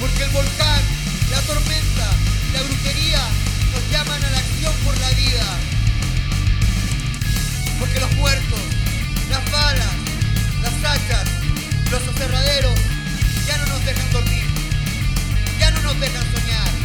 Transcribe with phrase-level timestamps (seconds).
[0.00, 0.80] Porque el volcán,
[1.30, 2.10] la tormenta
[2.52, 3.20] la brujería
[3.72, 5.58] nos llaman a la acción por la vida.
[7.78, 8.60] Porque los muertos,
[9.30, 9.94] las balas,
[10.62, 11.28] las hachas,
[11.90, 12.74] los aserraderos
[13.46, 14.44] ya no nos dejan dormir,
[15.58, 16.79] ya no nos dejan soñar.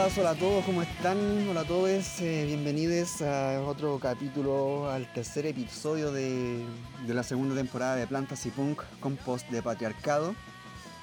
[0.00, 1.18] Hola a todos, ¿cómo están?
[1.50, 6.64] Hola a todos, eh, bienvenidos a otro capítulo, al tercer episodio de,
[7.06, 10.34] la segunda temporada de Plantas y Punk, Compost de Patriarcado.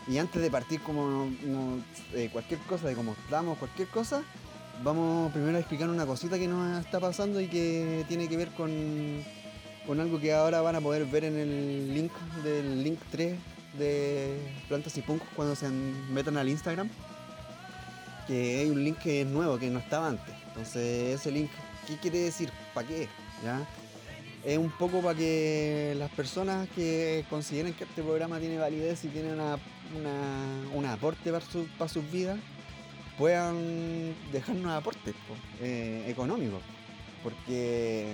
[0.07, 1.77] Y antes de partir como, como,
[2.15, 4.23] eh, cualquier cosa, de cómo estamos, cualquier cosa,
[4.83, 8.49] vamos primero a explicar una cosita que nos está pasando y que tiene que ver
[8.49, 9.23] con,
[9.85, 12.11] con algo que ahora van a poder ver en el link
[12.43, 13.35] del link 3
[13.77, 16.89] de Plantas y Punk cuando se metan al Instagram
[18.27, 20.33] que hay un link que es nuevo, que no estaba antes.
[20.49, 21.49] Entonces, ese link,
[21.87, 22.51] ¿qué quiere decir?
[22.73, 23.07] ¿Para qué?
[23.43, 23.65] ¿Ya?
[24.45, 29.07] Es un poco para que las personas que consideren que este programa tiene validez y
[29.09, 29.57] tiene una,
[30.73, 32.37] un aporte para, su- para sus vidas,
[33.17, 36.61] puedan dejarnos aportes po, eh, económicos.
[37.23, 38.13] Porque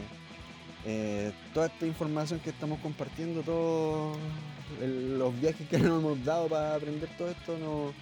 [0.85, 4.17] eh, toda esta información que estamos compartiendo, todos
[4.81, 7.93] los viajes que nos hemos dado para aprender todo esto, no,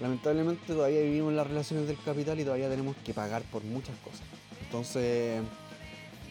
[0.00, 4.22] lamentablemente todavía vivimos las relaciones del capital y todavía tenemos que pagar por muchas cosas.
[4.62, 5.40] Entonces,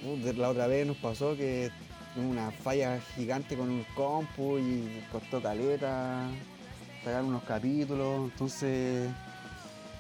[0.03, 1.71] uh, la otra vez nos pasó que
[2.15, 6.29] una falla gigante con un compu y costó caleta
[7.03, 8.31] sacar unos capítulos.
[8.31, 9.09] Entonces,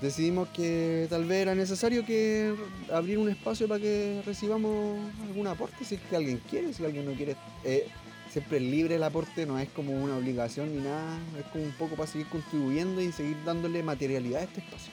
[0.01, 2.53] decidimos que tal vez era necesario que
[2.91, 7.05] abrir un espacio para que recibamos algún aporte, si es que alguien quiere, si alguien
[7.05, 7.35] no quiere.
[7.63, 7.87] eh,
[8.33, 11.71] siempre es libre el aporte, no es como una obligación ni nada, es como un
[11.73, 14.91] poco para seguir contribuyendo y seguir dándole materialidad a este espacio.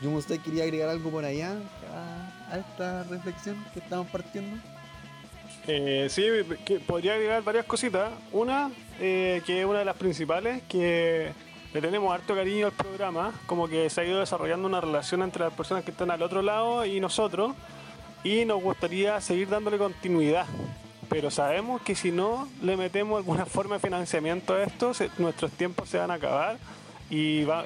[0.00, 1.56] Yo usted quería agregar algo por allá
[2.50, 4.56] a esta reflexión que estamos partiendo.
[5.66, 6.26] Eh, sí,
[6.64, 8.12] que podría agregar varias cositas.
[8.30, 11.32] Una, eh, que es una de las principales, que
[11.72, 15.42] le tenemos harto cariño al programa, como que se ha ido desarrollando una relación entre
[15.42, 17.54] las personas que están al otro lado y nosotros,
[18.22, 20.46] y nos gustaría seguir dándole continuidad.
[21.08, 25.52] Pero sabemos que si no le metemos alguna forma de financiamiento a esto, se- nuestros
[25.52, 26.56] tiempos se van a acabar
[27.10, 27.64] y va,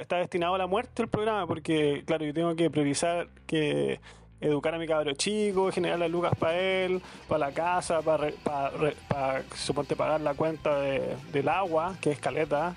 [0.00, 4.00] está destinado a la muerte el programa, porque claro, yo tengo que priorizar que
[4.40, 9.42] educar a mi cabro chico, generar las lucas para él, para la casa, para, para,
[9.56, 12.74] suponte pagar la cuenta de- del agua, que es caleta.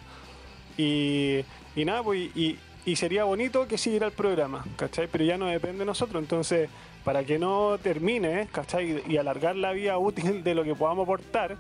[0.78, 1.40] Y,
[1.76, 5.08] y nada, pues, y, y sería bonito que siguiera el programa, ¿cachai?
[5.08, 6.70] Pero ya no depende de nosotros, entonces,
[7.06, 9.02] para que no termine, ¿cachai?
[9.08, 11.56] Y alargar la vida útil de lo que podamos aportar,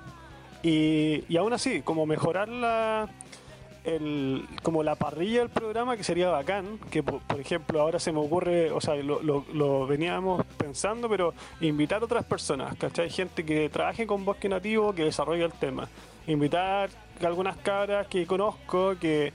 [0.63, 3.07] y, y aún así, como mejorar la,
[3.84, 8.11] el, como la parrilla del programa, que sería bacán, que por, por ejemplo ahora se
[8.11, 13.09] me ocurre, o sea, lo, lo- veníamos pensando, pero invitar otras personas, ¿cachai?
[13.11, 15.88] Gente que trabaje con bosque nativo, que desarrolle el tema.
[16.28, 16.89] Invitar
[17.23, 19.31] algunas cabras que conozco, que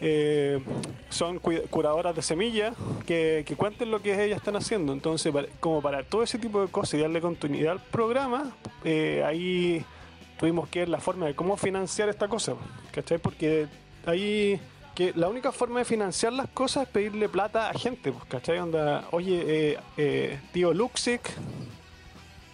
[0.00, 0.60] eh,
[1.08, 2.74] son curadoras de semillas,
[3.06, 4.92] que, que cuenten lo que ellas están haciendo.
[4.92, 8.52] Entonces, para- como para todo ese tipo de cosas y darle continuidad al programa,
[8.84, 9.84] eh, ahí
[10.38, 12.54] tuvimos que ver la forma de cómo financiar esta cosa,
[12.92, 13.18] ¿cachai?
[13.18, 13.66] Porque
[14.06, 14.58] ahí
[14.94, 18.58] que la única forma de financiar las cosas es pedirle plata a gente, pues, ¿cachai?
[18.58, 21.20] Onda, oye, eh, eh, tío Luxic,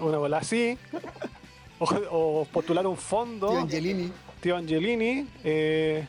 [0.00, 0.76] una bola así,
[1.78, 4.12] o, o postular un fondo, Tío Angelini.
[4.40, 6.06] tío Angelini, eh,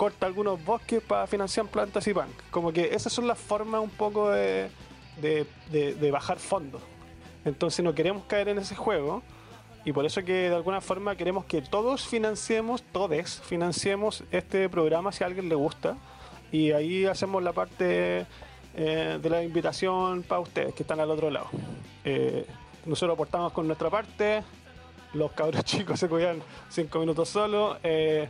[0.00, 2.32] corta algunos bosques para financiar plantas y punk.
[2.50, 4.70] Como que esas son las formas un poco de,
[5.20, 6.80] de, de- bajar fondos.
[7.44, 9.22] Entonces no queremos caer en ese juego
[9.84, 15.12] y por eso que de alguna forma queremos que todos financiemos, todes financiemos este programa
[15.12, 15.98] si a alguien le gusta
[16.50, 18.24] y ahí hacemos la parte
[18.74, 21.48] eh, de la invitación para ustedes que están al otro lado.
[22.06, 22.46] Eh,
[22.86, 24.42] nosotros aportamos con nuestra parte,
[25.14, 27.78] los cabros chicos se cuidan cinco minutos solos.
[27.82, 28.28] eh,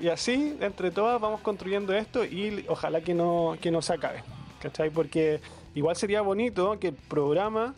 [0.00, 4.22] y, así, entre todas, vamos construyendo esto y ojalá que no, que no se acabe.
[4.60, 4.90] ¿cachai?
[4.90, 5.40] Porque
[5.74, 7.74] igual sería bonito que el programa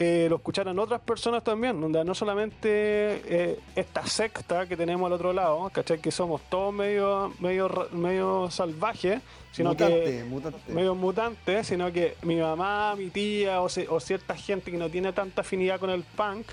[0.00, 5.12] eh, lo escucharan otras personas también, donde no solamente eh, esta secta que tenemos al
[5.14, 6.00] otro lado, ¿cachai?
[6.00, 9.20] Que somos todos medio, medio, medio salvajes,
[9.52, 10.72] sino mutante, que mutante.
[10.72, 14.88] medio mutantes, sino que mi mamá, mi tía o, se- o cierta gente que no
[14.88, 16.46] tiene tanta afinidad con el punk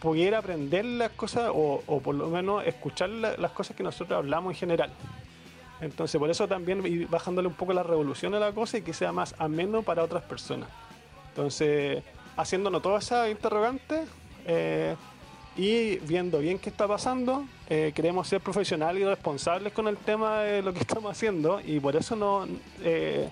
[0.00, 4.16] pudiera aprender las cosas o, o por lo menos escuchar la- las cosas que nosotros
[4.16, 4.90] hablamos en general.
[5.80, 8.92] Entonces, por eso también ir bajándole un poco la revolución a la cosa y que
[8.92, 10.68] sea más ameno para otras personas.
[11.30, 12.02] Entonces,
[12.36, 14.08] haciéndonos todas esas interrogantes
[14.46, 14.96] eh,
[15.56, 20.40] y viendo bien qué está pasando, eh, queremos ser profesionales y responsables con el tema
[20.42, 22.46] de lo que estamos haciendo y por eso no
[22.82, 23.28] eh,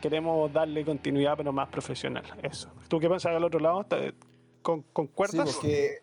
[0.00, 2.24] queremos darle continuidad, pero más profesional.
[2.42, 2.68] Eso.
[2.88, 3.84] ¿Tú qué piensas del otro lado?
[3.84, 4.14] ¿Te-
[4.62, 5.54] ¿Con, Sí, ¿Concuerdas?
[5.60, 5.98] porque.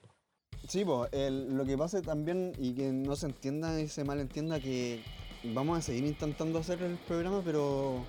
[0.67, 4.59] Sí, po, el- lo que pasa también, y que no se entienda y se malentienda,
[4.59, 4.99] que
[5.43, 8.05] vamos a seguir intentando hacer el programa, pero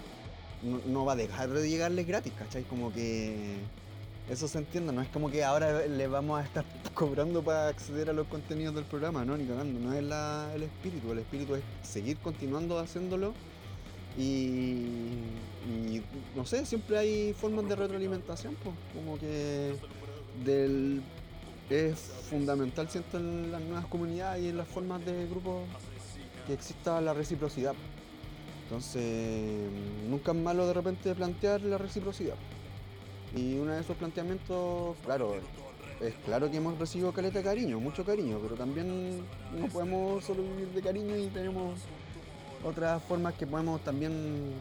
[0.87, 2.63] no, va a dejar de llegarles gratis, ¿cachai?
[2.65, 3.57] Como que
[4.31, 6.65] eso se entienda, no es como que ahora le vamos a estar
[6.95, 10.63] cobrando para acceder a los contenidos del programa, no, ni cagando, no es la- el
[10.63, 13.33] espíritu, el espíritu es seguir continuando haciéndolo
[14.19, 16.03] y, y
[16.37, 19.75] no sé, siempre hay formas de retroalimentación, pues, como que
[20.45, 21.03] del
[21.73, 21.99] es
[22.29, 25.65] fundamental siento en las nuevas comunidades y en las formas de grupos
[26.47, 27.75] que exista la reciprocidad.
[28.65, 29.71] Entonces,
[30.09, 32.37] nunca es malo de repente plantear la reciprocidad.
[33.35, 35.35] Y uno de esos planteamientos, claro,
[36.01, 39.21] es claro que hemos recibido caleta de cariño, mucho cariño, pero también
[39.59, 41.81] no podemos solo vivir de cariño y tenemos
[42.65, 44.53] otras formas que podemos también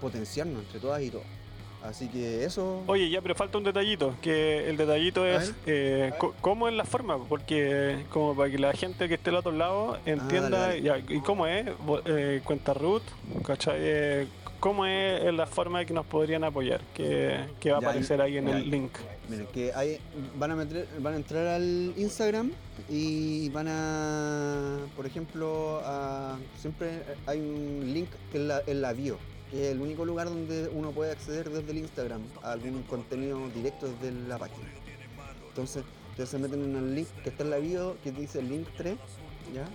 [0.00, 1.37] potenciarnos entre todas y todos.
[1.82, 2.82] Así que eso...
[2.86, 7.18] Oye, ya, pero falta un detallito, que el detallito es eh, cómo es la forma,
[7.28, 11.20] porque como para que la gente que esté al otro lado entienda, dale, ya, y
[11.20, 11.66] cómo es,
[12.06, 13.02] eh, cuenta Ruth,
[13.46, 13.76] ¿cachai?
[13.78, 14.26] Eh,
[14.60, 18.20] cómo es la forma de que nos podrían apoyar, que, que va a Ya, aparecer
[18.20, 18.90] ahí en el link.
[19.28, 19.98] Miren, que hay,
[20.36, 22.50] van, a meter- van a entrar al Instagram
[22.88, 29.16] y van a, por ejemplo, a, siempre hay un link en la, en la bio,
[29.50, 33.48] que es el único lugar donde uno puede acceder desde el Instagram a algún contenido
[33.50, 34.68] directo desde la página.
[35.48, 38.68] Entonces, ustedes se meten en el link que está en la bio, que dice link
[38.76, 38.96] 3,
[39.54, 39.66] ¿ya?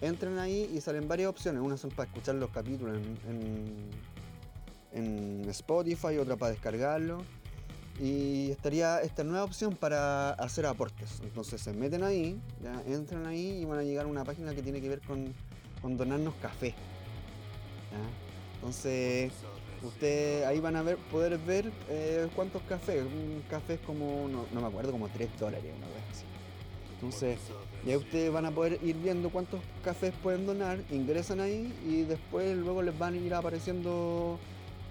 [0.00, 1.62] Entran ahí y salen varias opciones.
[1.62, 4.00] Unas son para escuchar los capítulos en,
[5.50, 7.22] Spotify, otra para descargarlo
[8.00, 11.20] y estaría esta nueva opción para hacer aportes.
[11.22, 14.62] Entonces se meten ahí, ya, entran ahí y van a llegar a una página que
[14.62, 15.34] tiene que ver con,
[15.82, 16.74] con donarnos café.
[18.60, 19.32] Entonces
[19.82, 23.02] ustedes ahí van a ver, poder ver eh, cuántos cafés.
[23.02, 26.24] Un café es como, no, me acuerdo, como 3 dólares, una vez así.
[26.94, 27.38] Entonces,
[27.86, 32.54] ya ustedes van a poder ir viendo cuántos cafés pueden donar, ingresan ahí y después
[32.58, 34.38] luego les van a ir apareciendo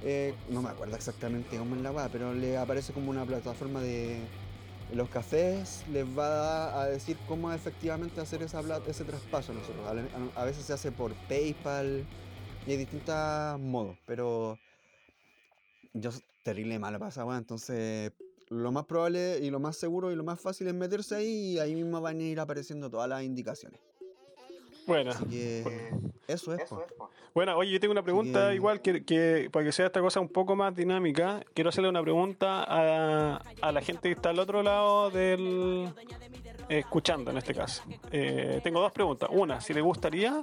[0.04, 3.82] eh, no me acuerdo exactamente cómo es la weá, pero le aparece como una plataforma
[3.82, 4.22] de
[4.94, 9.86] los cafés, les va a, decir cómo efectivamente hacer ese traspaso nosotros.
[10.36, 12.06] A veces se hace por PayPal
[12.70, 14.60] y hay distintos modos, pero
[15.94, 18.12] yo soy terrible malo para esa weá, entonces
[18.50, 21.60] lo más probable y lo más seguro y lo más fácil es meterse ahí y
[21.60, 23.80] ahí mismo van a ir apareciendo todas las indicaciones.
[24.88, 25.92] Bueno, Así que
[26.28, 26.62] eso es.
[27.36, 30.20] bueno, oye, yo tengo una pregunta que- igual que, que para que sea esta cosa
[30.20, 34.40] un poco más dinámica, quiero hacerle una pregunta a, a la gente que está al
[34.40, 35.92] otro lado del...
[36.70, 37.84] escuchando en este caso.
[38.12, 39.30] Eh, tengo dos preguntas.
[39.32, 40.42] Una, si le gustaría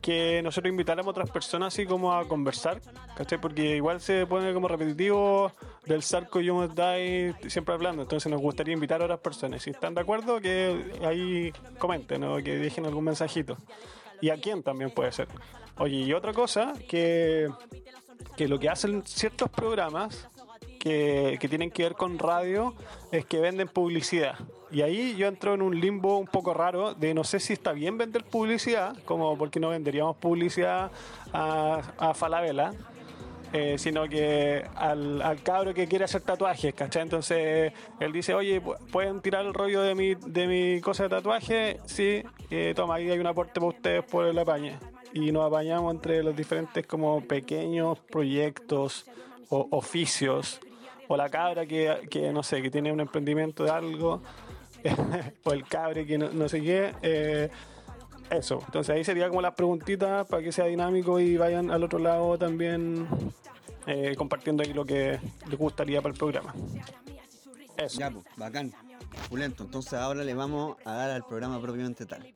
[0.00, 2.80] que nosotros invitáramos a otras personas así como a conversar,
[3.16, 3.40] ¿cachai?
[3.40, 5.52] Porque igual se pone como repetitivo
[5.84, 9.62] del Sarco y Die siempre hablando, entonces nos gustaría invitar a otras personas.
[9.62, 13.56] Si están de acuerdo, que ahí comenten o que dejen algún mensajito.
[14.20, 15.28] Y a quién también puede ser.
[15.78, 17.48] Oye, y otra cosa, que,
[18.36, 20.28] que lo que hacen ciertos programas
[20.78, 22.74] que, que tienen que ver con radio
[23.12, 24.36] es que venden publicidad.
[24.70, 27.72] Y ahí yo entro en un limbo un poco raro de no sé si está
[27.72, 30.90] bien vender publicidad, como porque no venderíamos publicidad
[31.32, 32.72] a, a Falabella,
[33.52, 37.02] eh, sino que al, al cabro que quiere hacer tatuajes, ¿cachai?
[37.02, 41.10] Entonces él dice, oye, pu- ¿pueden tirar el rollo de mi, de mi cosa de
[41.10, 41.78] tatuaje?
[41.86, 44.76] Sí, eh, toma, ahí hay un aporte para ustedes por el apañe.
[45.12, 49.06] Y nos apañamos entre los diferentes como pequeños proyectos
[49.48, 50.60] o oficios,
[51.08, 54.20] o la cabra que, que no sé, que tiene un emprendimiento de algo,
[55.44, 56.92] o el cabre que no, no sé qué.
[57.02, 57.50] eh,
[58.30, 62.00] eso, entonces ahí sería como las preguntitas para que sea dinámico y vayan al otro
[62.00, 63.06] lado también
[63.86, 66.52] eh, compartiendo ahí lo que les gustaría para el programa.
[67.76, 68.00] Eso.
[68.00, 68.72] Ya, pues, bacán.
[69.28, 69.62] Pulento.
[69.64, 72.26] Entonces ahora le vamos a dar al programa propiamente tal.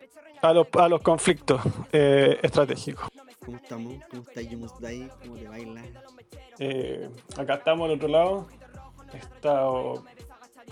[0.42, 1.60] A los, a los conflictos
[1.92, 3.08] eh, estratégicos.
[3.44, 3.94] ¿Cómo estamos?
[4.10, 5.10] ¿Cómo está Yumus Dai?
[5.22, 5.82] ¿Cómo te baila?
[6.58, 8.46] Eh, acá estamos al otro lado.
[9.12, 10.04] He estado-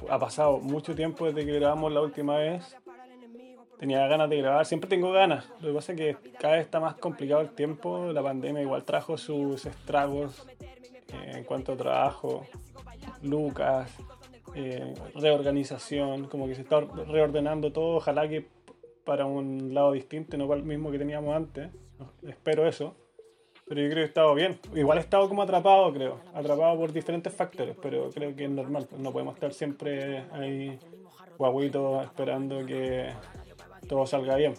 [0.09, 2.77] ha pasado mucho tiempo desde que grabamos la última vez.
[3.79, 5.49] Tenía ganas de grabar, siempre tengo ganas.
[5.61, 8.13] Lo que pasa es que cada vez está más complicado el tiempo.
[8.13, 10.47] La pandemia igual trajo sus estragos
[11.13, 12.45] eh, en cuanto a trabajo,
[13.23, 13.91] lucas,
[14.55, 17.97] eh, reorganización, como que se está reordenando todo.
[17.97, 18.49] Ojalá que
[19.05, 21.71] para un lado distinto, no para el mismo que teníamos antes.
[22.23, 22.95] Espero eso.
[23.69, 24.59] Pero yo creo que he estado bien.
[24.75, 26.21] Igual he estado como atrapado, creo.
[26.35, 28.87] Atrapado por diferentes factores, pero creo que es normal.
[28.89, 30.79] pues No podemos estar siempre ahí
[31.37, 33.13] guaguitos esperando que
[33.89, 34.55] todo salga bien.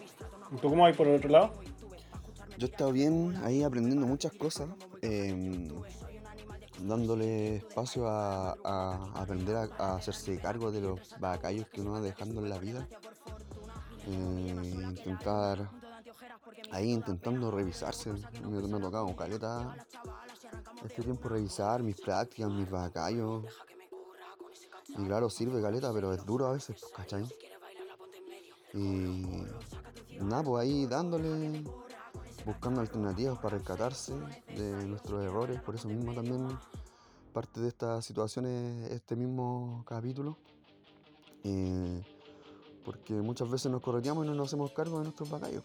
[0.51, 1.51] ¿Y ¿Tú cómo vas por el otro lado?
[2.57, 4.69] Yo he estado bien ahí aprendiendo muchas cosas,
[5.01, 5.69] em,
[6.81, 8.51] dándole espacio a,
[9.15, 12.87] aprender a, a hacerse cargo de los bacallos que uno va dejando en la vida.
[14.07, 15.69] Eh, intentar,
[16.71, 18.11] ahí intentando revisarse,
[18.43, 19.75] me, me ha tocado caleta
[20.85, 23.45] este tiempo revisar mis prácticas, mis bacallos.
[24.87, 27.25] Y claro, sirve caleta, pero es duro a veces, ¿cachai?
[28.73, 29.43] Y
[30.21, 31.63] nada, pues ahí dándole,
[32.45, 34.13] buscando alternativas para rescatarse
[34.55, 35.61] de nuestros errores.
[35.61, 36.47] Por eso mismo también
[37.33, 40.37] parte de estas situaciones este mismo capítulo.
[41.43, 42.03] Eh,
[42.83, 45.63] porque muchas veces nos correteamos y no nos hacemos cargo de nuestros bacallos.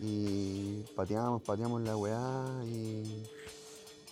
[0.00, 3.24] Y pateamos, pateamos la weá y,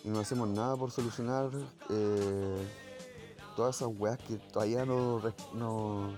[0.04, 1.50] no hacemos nada por solucionar
[1.90, 2.66] eh,
[3.56, 5.20] todas esas weas que todavía no,
[5.54, 6.16] no,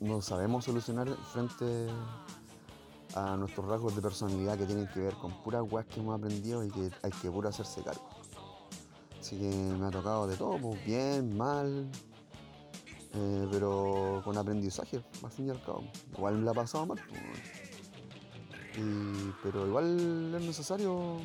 [0.00, 1.88] no sabemos solucionar frente
[3.16, 6.64] a nuestros rasgos de personalidad que tienen que ver con puras weas que hemos aprendido
[6.64, 8.08] y que hay que puro hacerse cargo.
[9.18, 11.90] Así que me ha tocado de todo, pues bien, mal,
[13.14, 15.82] eh, pero con aprendizaje, al fin y al cabo.
[16.16, 17.65] Igual me la ha pasado mal, pues,
[18.76, 21.18] y- pero igual es necesario,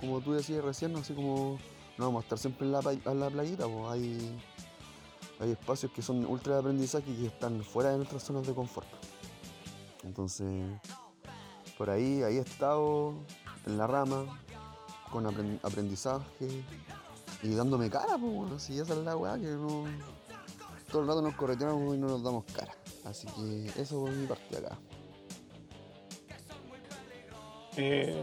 [0.00, 1.58] como tú decías recién, así como
[1.98, 4.38] no vamos a estar siempre en la, en la playita, pues hay,
[5.40, 8.54] hay espacios que son ultra de aprendizaje y que están fuera de nuestras zonas de
[8.54, 8.86] confort.
[10.04, 10.46] Entonces,
[11.78, 13.14] por ahí, ahí he estado
[13.66, 14.24] en la rama,
[15.10, 16.64] con apren- aprendizaje
[17.42, 19.84] y dándome cara, pues bueno, si esa es la weá que no.
[20.90, 22.72] Todo el rato nos correteamos y no nos damos cara.
[23.04, 24.78] Así que eso por mi parte acá.
[27.76, 28.14] Eh,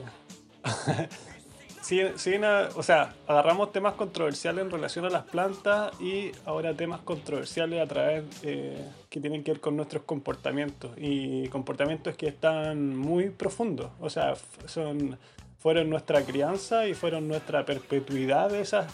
[2.39, 7.81] na- o sea, agarramos temas controversiales en relación a las plantas y ahora temas controversiales
[7.81, 13.29] a través eh, que tienen que ver con nuestros comportamientos y comportamientos que están muy
[13.29, 14.33] profundos, o sea,
[14.65, 15.17] son
[15.59, 18.85] fueron nuestra crianza y fueron nuestra perpetuidad de esa,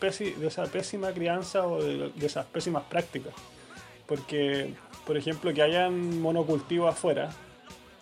[0.00, 3.34] pési- de esa pésima crianza o de, de esas pésimas prácticas.
[4.06, 7.30] Porque, por ejemplo, que hayan monocultivo afuera,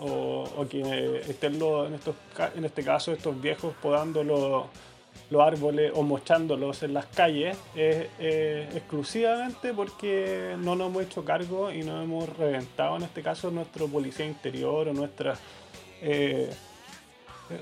[0.01, 2.15] o, o que estén los- en, estos,
[2.57, 4.65] en este caso estos viejos podando los,
[5.41, 11.71] árboles o mochándolos en las calles es eh, exclusivamente porque no nos hemos hecho cargo
[11.71, 15.39] y no hemos reventado en este caso nuestro policía interior o nuestras
[16.03, 16.51] eh,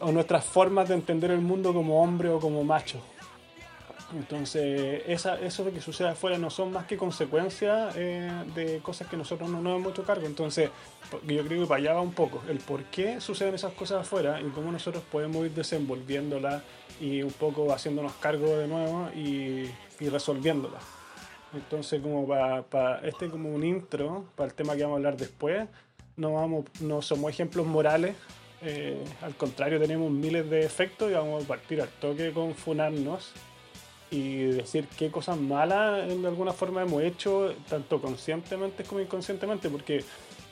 [0.00, 3.00] o nuestras formas de entender el mundo como hombre o como macho.
[4.14, 9.06] Entonces, esa, eso de que sucede afuera no son más que consecuencias eh, de cosas
[9.06, 10.26] que nosotros no nos hemos hecho cargo.
[10.26, 10.70] Entonces,
[11.26, 14.40] yo creo que para allá va un poco el por qué suceden esas cosas afuera
[14.40, 16.62] y cómo nosotros podemos ir desenvolviéndolas
[17.00, 20.82] y un poco haciéndonos cargo de nuevo y, y resolviéndolas.
[21.52, 25.68] Entonces, como para este como un intro para el tema que vamos a hablar después,
[26.16, 28.16] no, vamos, no somos ejemplos morales,
[28.60, 33.32] eh, al contrario, tenemos miles de efectos y vamos a partir al toque con funarnos
[34.10, 40.04] y decir qué cosas malas en alguna forma hemos hecho, tanto conscientemente como inconscientemente, porque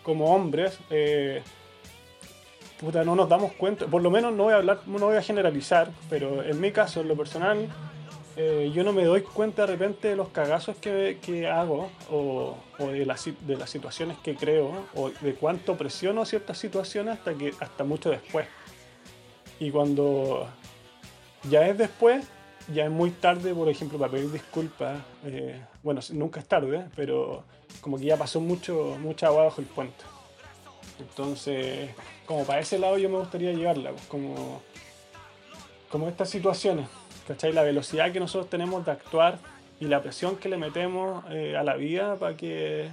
[0.03, 1.43] como hombres, eh,
[2.79, 5.23] puta, no nos damos cuenta, por lo menos no voy a hablar, no voy a
[5.23, 7.69] generalizar, pero en mi caso, en lo personal,
[8.39, 12.55] eh, yo no me doy cuenta de repente de los cagazos que, que hago o,
[12.79, 17.33] o de, las, de las situaciones que creo o de cuánto presiono ciertas situaciones hasta,
[17.33, 18.47] que, hasta mucho después.
[19.59, 20.47] Y cuando
[21.49, 22.27] ya es después,
[22.73, 24.99] ya es muy tarde, por ejemplo, para pedir disculpas.
[25.25, 27.45] eh, bueno, nunca es tarde, pero
[27.81, 30.05] como que ya pasó mucho, mucha agua bajo el puente.
[30.99, 31.91] Entonces,
[32.25, 34.63] como para ese lado yo me gustaría llevarla, pues, como,
[35.91, 36.89] como estas situaciones,
[37.29, 37.53] ¿cachai?
[37.53, 39.39] La velocidad que nosotros tenemos de actuar
[39.79, 42.89] y la presión que le metemos eh, a la vida para que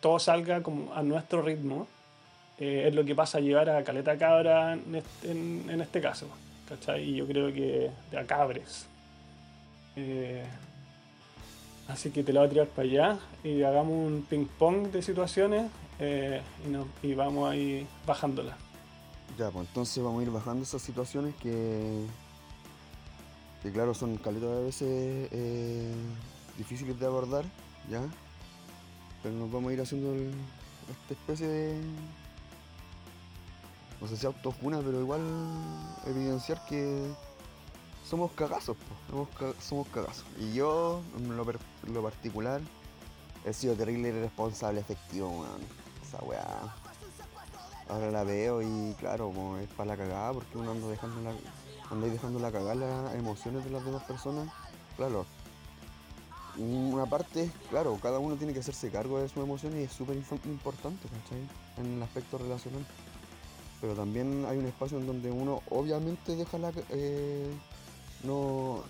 [0.00, 1.88] todo salga como a nuestro ritmo,
[2.58, 6.26] eh, es lo que pasa a llevar a Caleta Cabra en este, en- este caso,
[6.68, 7.02] ¿cachai?
[7.02, 8.86] Y yo creo que a cabres.
[10.02, 10.42] Eh,
[11.88, 15.02] así que te la voy a tirar para allá y hagamos un ping pong de
[15.02, 16.40] situaciones eh,
[17.02, 18.56] y, vamos ahí bajándola.
[19.38, 22.06] Ya, pues entonces vamos a ir bajando esas situaciones que,
[23.62, 25.92] que claro, son caletas de veces eh,
[26.56, 27.44] difíciles de abordar,
[27.90, 28.00] ¿ya?
[29.22, 31.80] Pero nos vamos a ir haciendo esta especie de,
[34.00, 35.20] no sé si autofuna, pero igual
[36.06, 37.12] evidenciar que
[38.10, 38.76] somos cagazos,
[39.08, 39.28] somos,
[39.60, 40.24] somos cagazos.
[40.40, 41.44] Y yo, lo,
[41.92, 42.60] lo particular,
[43.44, 45.60] he sido terrible irresponsable efectivo, weón.
[46.02, 46.74] Esa weá.
[47.88, 51.34] Ahora la veo y claro, como es para la cagada porque uno anda dejando la,
[51.90, 54.48] anda dejando la cagada las emociones de las demás personas.
[54.96, 55.24] Claro.
[56.58, 60.16] Una parte, claro, cada uno tiene que hacerse cargo de sus emociones y es súper
[60.16, 61.48] importante, ¿cachai?
[61.78, 62.84] En el aspecto relacional.
[63.80, 66.72] Pero también hay un espacio en donde uno obviamente deja la...
[66.90, 67.50] eh,
[68.24, 68.82] no...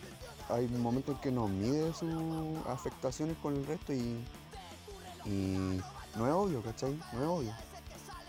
[0.49, 4.25] Hay momentos en que no mide sus afectaciones con el resto y...
[5.25, 5.81] Y
[6.17, 6.99] no es obvio, ¿cachai?
[7.13, 7.55] No es obvio.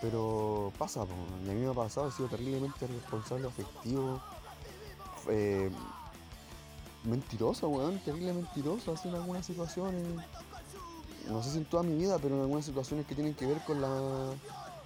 [0.00, 4.20] Pero pasa, po, a mí me ha pasado, he sido terriblemente responsable, afectivo,
[5.28, 5.70] eh,
[7.04, 10.04] mentiroso, weón, terrible mentiroso, así en algunas situaciones.
[11.28, 13.64] No sé si en toda mi vida, pero en algunas situaciones que tienen que ver
[13.64, 14.32] con la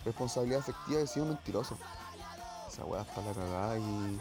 [0.05, 1.79] responsabilidad afectiva he sido mentiroso.
[2.71, 4.21] Esa weá es para la cagada y.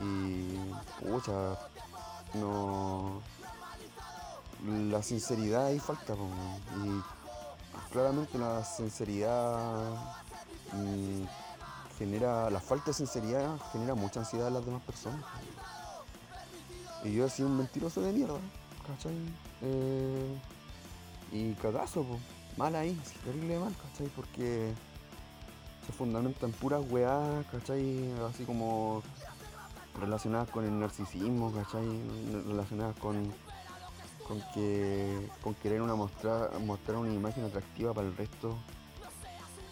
[0.00, 0.58] Y.
[1.00, 1.58] Pucha.
[2.34, 3.20] No.
[4.66, 6.28] La sinceridad ahí falta, po,
[6.84, 7.00] y
[7.92, 9.94] claramente la sinceridad
[10.72, 11.22] mm,
[11.96, 15.24] genera, la falta de sinceridad genera mucha ansiedad en las demás personas.
[17.04, 18.40] Y yo he sido un mentiroso de mierda,
[18.86, 19.14] ¿cachai?
[19.62, 20.38] Eh,
[21.30, 22.18] y cagazo, po,
[22.56, 24.08] mal ahí, terrible mal, ¿cachai?
[24.08, 24.72] Porque
[25.86, 28.12] se fundamenta en puras weás, ¿cachai?
[28.28, 29.02] Así como
[30.00, 31.86] relacionadas con el narcisismo, ¿cachai?
[32.46, 33.32] Relacionadas con
[34.26, 38.58] con que con querer una mostrar mostrar una imagen atractiva para el resto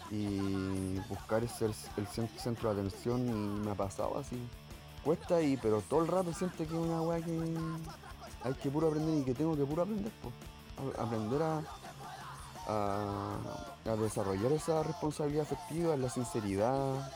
[0.09, 3.31] y buscar ser el cen- centro de atención y
[3.65, 4.41] me ha pasado así
[5.03, 7.55] cuesta y pero todo el rato siento que es una weá que
[8.43, 10.11] hay que puro aprender y que tengo que puro aprender.
[10.97, 11.61] A- aprender a,
[12.67, 13.37] a,
[13.85, 17.11] a desarrollar esa responsabilidad afectiva, la sinceridad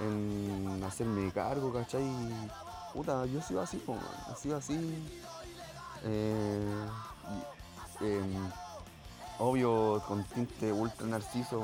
[0.00, 2.04] en hacerme cargo, ¿cachai?
[2.92, 3.96] Puta, yo he sido así, po,
[4.30, 5.02] he sido así
[6.04, 6.86] eh,
[8.00, 8.50] em,
[9.38, 11.62] obvio, con tinte ultra narciso,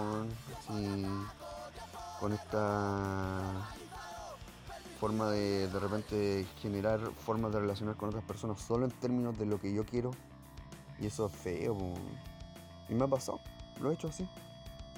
[2.21, 3.41] con esta
[5.01, 9.47] forma de de repente generar formas de relacionar con otras personas solo en términos de
[9.47, 10.13] lo que yo quiero.
[11.01, 11.77] Y eso es feo.
[12.89, 13.41] Y me ha pasado,
[13.81, 14.29] lo he hecho así.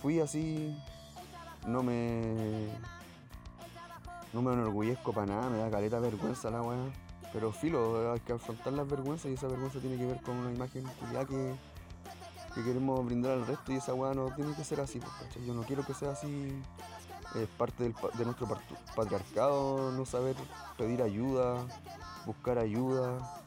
[0.00, 0.74] Fui así,
[1.66, 2.68] no me.
[4.32, 6.78] No me enorgullezco para nada, me da caleta vergüenza la weá.
[7.32, 10.52] Pero filo, hay que afrontar las vergüenzas y esa vergüenza tiene que ver con una
[10.52, 10.84] imagen
[11.28, 11.54] que,
[12.54, 15.46] que queremos brindar al resto y esa weá no tiene que ser así, pues.
[15.46, 16.52] Yo no quiero que sea así.
[17.34, 18.48] Es parte del de nuestro
[18.96, 20.34] patriarcado no saber
[20.76, 21.64] pedir ayuda,
[22.26, 23.42] buscar ayuda.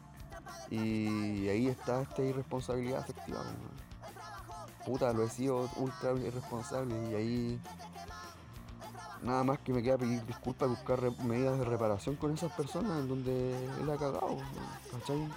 [0.69, 3.39] Y ahí está esta irresponsabilidad afectiva.
[3.39, 3.83] weón.
[4.85, 7.61] Puta, lo he sido ultra irresponsable y ahí
[9.23, 13.07] nada más que me queda pedir disculpas buscar medidas de reparación con esas personas en
[13.07, 14.37] donde él ha cagado,
[14.91, 15.27] ¿cachai?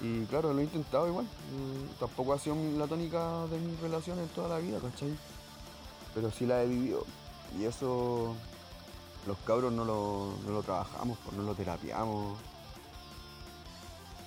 [0.00, 1.28] Y claro, lo he intentado igual.
[1.98, 5.16] tampoco ha sido la tónica de mis relaciones toda la vida, ¿cachai?
[6.14, 7.04] Pero sí la he vivido.
[7.58, 8.34] Y eso
[9.26, 12.38] los cabros no lo, no lo trabajamos, pues no lo terapiamos.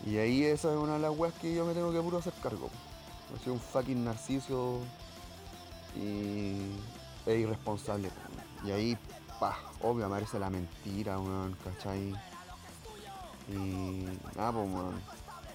[0.05, 2.33] Y ahí esa es una de las weas que yo me tengo que puro hacer
[2.41, 2.69] cargo.
[3.35, 4.79] He sido un fucking narciso
[7.25, 8.09] es irresponsable.
[8.65, 8.97] Y ahí,
[9.39, 12.15] pa, obvio, aparece la mentira, weón, ¿cachai?
[13.47, 15.01] Y nada, pues, weón.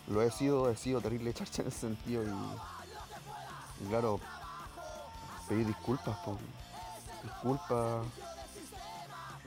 [0.09, 4.20] Lo he sido, he sido terrible charcha en ese sentido y, y claro,
[5.49, 6.37] pedir disculpas, pues.
[7.25, 8.07] Disculpas.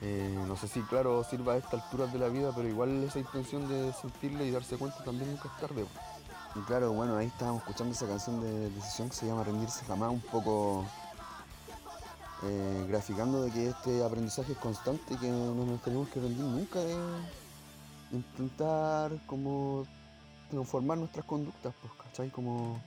[0.02, 3.18] Eh, no sé si, claro, sirva a estas alturas de la vida, pero igual esa
[3.18, 5.84] intención de sentirlo y darse cuenta también nunca es tarde.
[5.84, 6.60] po.
[6.60, 10.10] Y claro, bueno, ahí estábamos escuchando esa canción de Decisión que se llama Rendirse Jamás,
[10.10, 10.84] un poco
[12.46, 16.44] eh, graficando de que este aprendizaje es constante y que no nos tenemos que rendir
[16.44, 16.94] nunca de
[18.12, 19.86] intentar como
[20.50, 22.28] transformar nuestras conductas, pues, ¿cachai?
[22.30, 22.78] Como,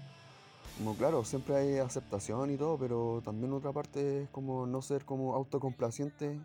[0.78, 5.06] como claro, siempre hay aceptación y todo, pero también otra parte es como no ser
[5.06, 6.40] como autocomplaciente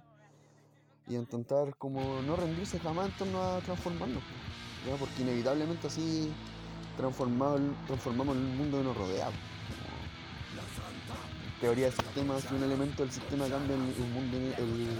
[1.07, 4.99] y intentar como no rendirse jamás en torno a transformarnos, pues, ¿ya?
[4.99, 6.33] porque inevitablemente así
[6.97, 9.27] transformamos el mundo que nos rodea.
[9.27, 9.52] pues.
[11.63, 14.99] Teoría del sistema, si un elemento del sistema cambia, el, el mundo, el,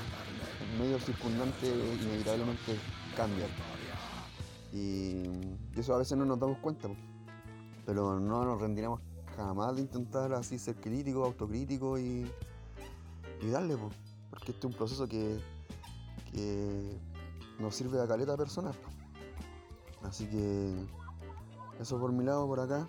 [0.79, 2.79] medio circundante inevitablemente
[3.17, 3.49] cambia.
[4.73, 5.25] Y,
[5.77, 6.87] eso a veces no nos damos cuenta,
[7.85, 9.01] pero no nos rendiremos
[9.37, 12.31] jamás de intentar así ser críticos, autocríticos y,
[13.41, 13.89] y darle, po.
[14.31, 15.41] porque este es un proceso que,
[16.31, 16.97] que
[17.59, 18.77] nos sirve a caleta personas.
[20.05, 20.77] Así que
[21.81, 22.87] eso por mi lado, por acá.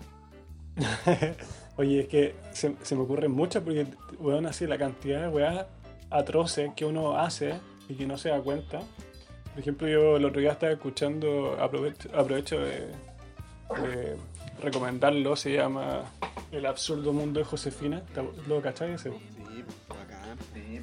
[1.78, 3.88] Oye, es que se, se me ocurren muchas porque,
[4.20, 5.66] weón, así la cantidad de weas
[6.10, 7.56] atroces que uno hace
[7.90, 8.80] y que no se da cuenta.
[9.52, 12.88] Por ejemplo, yo el otro día estaba escuchando, aprovecho, aprovecho de,
[13.82, 14.18] de
[14.62, 16.04] recomendarlo, se llama
[16.52, 18.04] El absurdo mundo de Josefina.
[18.48, 19.10] ¿Lo cachai ese?
[19.10, 20.22] Acá.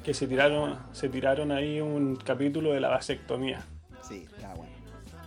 [0.03, 3.65] Que se tiraron, se tiraron ahí un capítulo de la vasectomía.
[4.01, 4.70] Sí, está bueno.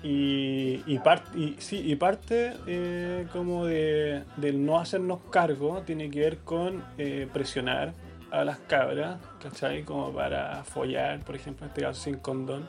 [0.07, 6.11] Y, y, par- y, sí, y parte eh, como de, del no hacernos cargo tiene
[6.11, 7.95] que ver con eh, presionar
[8.31, 9.83] a las cabras, ¿cachai?
[9.83, 12.69] Como para follar, por ejemplo, en este caso sin condón.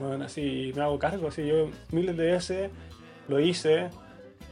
[0.00, 2.70] Bueno, así me hago cargo, así yo miles de veces
[3.28, 3.90] lo hice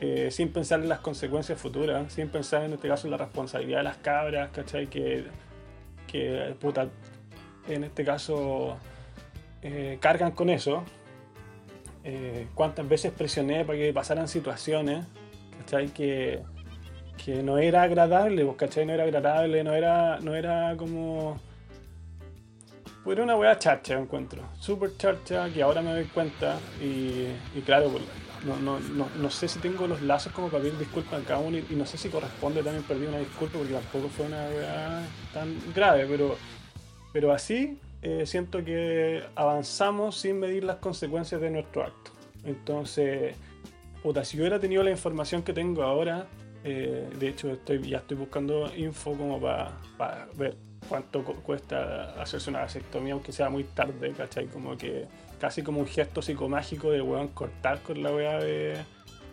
[0.01, 3.79] eh, sin pensar en las consecuencias futuras, sin pensar en este caso en la responsabilidad
[3.79, 4.87] de las cabras, ¿cachai?
[4.87, 5.25] Que,
[6.07, 6.87] que puta,
[7.67, 8.77] en este caso
[10.01, 10.85] cargan con eso
[12.05, 15.07] eh, cuántas veces presioné para que pasaran situaciones,
[15.59, 15.89] ¿cachai?
[15.89, 16.43] Que,
[17.25, 18.87] que no era agradable, pues, ¿cachai?
[18.87, 21.41] No era agradable, no era, no era como...
[23.05, 24.43] Pues era una weá charcha, encuentro.
[24.59, 26.59] Súper charcha, que ahora me doy cuenta.
[26.81, 27.27] Y,
[27.65, 28.05] claro, pues,
[28.45, 31.41] no, no, no, no sé si tengo los lazos como para pedir disculpas a cada
[31.41, 31.59] uno.
[31.59, 35.03] Y, y no sé si corresponde también pedir una disculpa, porque tampoco fue una weá
[35.35, 36.07] tan grave.
[36.09, 36.37] Pero,
[37.13, 42.11] pero así eh, siento que avanzamos sin medir las consecuencias de nuestro acto.
[42.45, 43.35] Entonces,
[44.03, 46.27] puta, si yo hubiera tenido la información que tengo ahora,
[46.65, 50.57] eh, de hecho estoy, ya estoy buscando info como para ver
[50.89, 54.47] cuánto cu- cuesta hacerse una vasectomía, aunque sea muy tarde, ¿cachai?
[54.47, 55.07] Como que
[55.41, 58.77] casi como un gesto psicomágico de weón cortar con la weá de,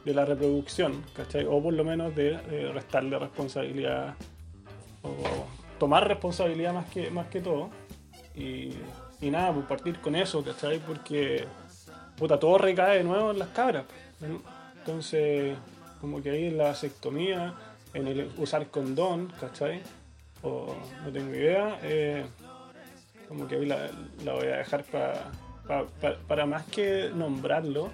[0.06, 1.46] de la reproducción, ¿cachai?
[1.46, 4.16] O por lo menos de, de restarle responsabilidad
[5.04, 5.16] o
[5.80, 7.70] tomar responsabilidad más que, más que todo.
[8.40, 8.74] Y,
[9.30, 10.80] nada, pues partir con eso, ¿cachai?
[10.80, 11.46] Porque
[12.18, 13.86] puta, todo recae de nuevo en las cabras.
[14.80, 15.58] Entonces,
[16.02, 17.54] como que ahí en la vasectomía,
[17.94, 19.82] en el usar condón, ¿cachai?
[20.42, 20.74] O
[21.04, 22.26] no tengo idea, eh,
[23.28, 23.90] como que ahí la,
[24.34, 25.32] voy a dejar pa-
[25.68, 27.90] pa- pa- para más que nombrarlo,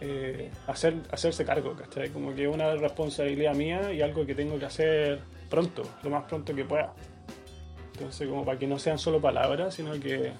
[0.00, 2.10] eh, hacer, hacerse cargo, ¿cachai?
[2.10, 6.24] Como que es una responsabilidad mía y algo que tengo que hacer pronto, lo más
[6.24, 6.92] pronto que pueda.
[7.98, 10.32] Entonces, como para que no sean solo palabras, sino que,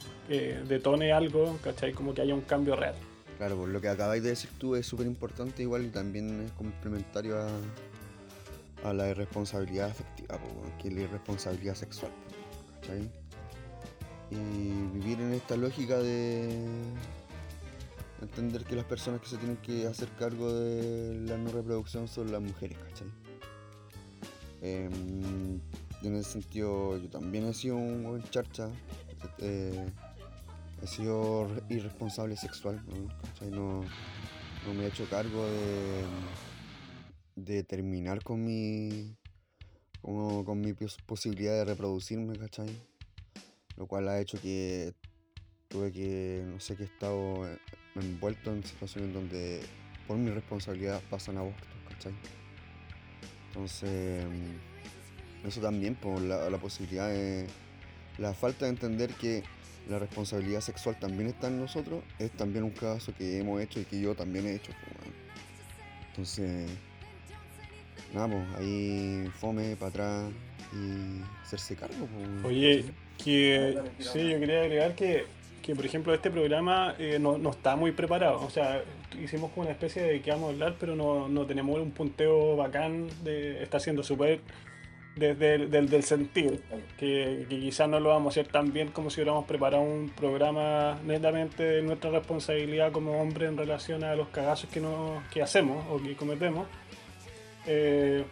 [0.69, 1.93] detone algo, ¿cachai?
[1.93, 2.95] Como que haya un cambio real.
[3.37, 6.53] Claro, pues lo que acabáis de decir tú es súper importante igual y también es
[6.53, 7.49] complementario a,
[8.89, 12.13] a la irresponsabilidad afectiva, pues, que es la irresponsabilidad sexual.
[12.81, 13.11] ¿Cachai?
[14.31, 16.65] Y vivir en esta lógica de
[18.23, 22.31] entender que las personas que se tienen que hacer cargo de la no reproducción son
[22.31, 23.09] las mujeres, ¿cachai?
[24.61, 25.61] Em,
[26.03, 28.71] en ese sentido, yo también he sido un buen charcha.
[29.39, 29.89] eh,
[30.83, 32.81] he sido re- irresponsable sexual,
[33.53, 33.85] ¿no?
[34.75, 36.05] Me he hecho cargo de,
[37.37, 39.17] de terminar con mi,
[40.03, 42.69] con mi pos- posibilidad de reproducirme, ¿cachai?
[43.77, 44.93] Lo cual ha hecho que
[45.69, 47.59] tuve que, no sé, que he estado eh,
[47.97, 49.61] envuelto en situaciones donde
[50.07, 52.13] por mi responsabilidad pasan abortos, ¿cachai?
[53.49, 54.25] Entonces,
[55.47, 57.47] eso también, por la, posibilidad de,
[58.19, 59.43] la falta de entender que
[59.89, 63.85] la responsabilidad sexual también está en nosotros, es también un caso que hemos hecho y
[63.85, 64.73] que yo también he hecho.
[66.11, 66.69] Entonces,
[68.13, 70.31] nada, pues ahí fome para atrás
[70.73, 72.07] y hacerse cargo.
[72.43, 72.85] pues, Oye,
[73.23, 75.25] que sí, yo quería agregar que,
[75.63, 78.41] que por ejemplo, este programa eh, no, no está muy preparado.
[78.41, 78.83] O sea,
[79.23, 82.57] hicimos como una especie de que vamos a hablar, pero no, no tenemos un punteo
[82.57, 83.09] bacán.
[83.25, 84.41] De, está siendo súper
[85.19, 86.63] desde el del, del sentir,
[86.97, 90.11] que, que quizás no lo vamos a hacer tan bien como si hubiéramos preparado un
[90.11, 95.43] programa netamente de nuestra responsabilidad como hombre en relación a los cagazos que, no, que
[95.43, 96.67] hacemos o que cometemos.
[97.67, 98.25] Eh,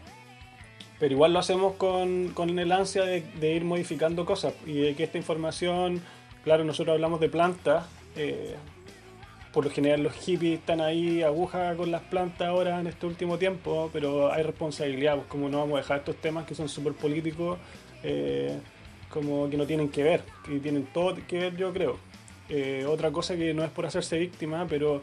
[0.99, 4.95] pero igual lo hacemos con, con el ansia de, de ir modificando cosas y de
[4.95, 6.01] que esta información,
[6.43, 8.57] claro, nosotros hablamos de plantas, eh,
[9.57, 13.39] por lo general los hippies están ahí aguja con las plantas ahora en este último
[13.39, 16.93] tiempo, pero hay responsabilidad, pues como no vamos a dejar estos temas que son súper
[16.93, 17.57] políticos,
[18.03, 18.55] eh,
[19.09, 21.97] como que no tienen que ver, que tienen todo que ver yo creo.
[22.51, 25.01] Eh, otra cosa que no es por hacerse víctima, pero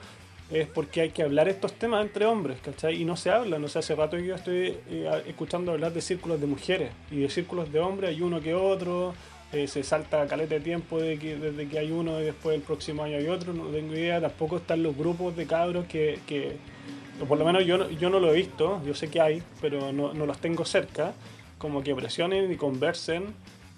[0.52, 3.02] es porque hay que hablar estos temas entre hombres, ¿cachai?
[3.02, 6.02] Y no se habla, no sé, hace rato que yo estoy eh, escuchando hablar de
[6.02, 9.16] círculos de mujeres y de círculos de hombres, hay uno que otro,
[9.54, 12.62] eh, se salta caleta de tiempo de que, desde que hay uno y después el
[12.62, 16.58] próximo año hay otro, no tengo idea, tampoco están los grupos de cabros que, que
[17.28, 20.14] por lo menos yo, yo no lo he visto, yo sé que hay, pero no,
[20.14, 21.14] no los tengo cerca,
[21.58, 23.34] como que presionen y conversen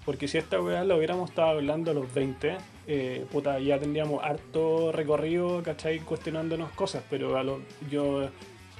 [0.06, 2.58] Porque si esta weá la hubiéramos estado hablando a los 20,
[2.88, 6.00] eh, puta, ya tendríamos harto recorrido, ¿cachai?
[6.00, 7.60] Cuestionándonos cosas, pero a lo,
[7.90, 8.30] yo,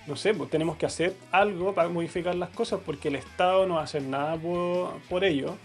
[0.08, 3.80] no sé, pues tenemos que hacer algo para modificar las cosas porque el Estado no
[3.80, 5.56] hacer nada por, por ello,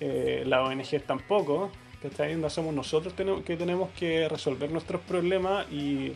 [0.00, 1.70] eh, la ONG tampoco,
[2.02, 2.36] ¿cachai?
[2.36, 6.14] No somos nosotros que tenemos que resolver nuestros problemas y,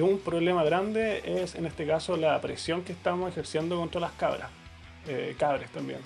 [0.00, 4.48] un problema grande es en este caso la presión que estamos ejerciendo contra las cabras,
[5.06, 5.98] eh, cabres también.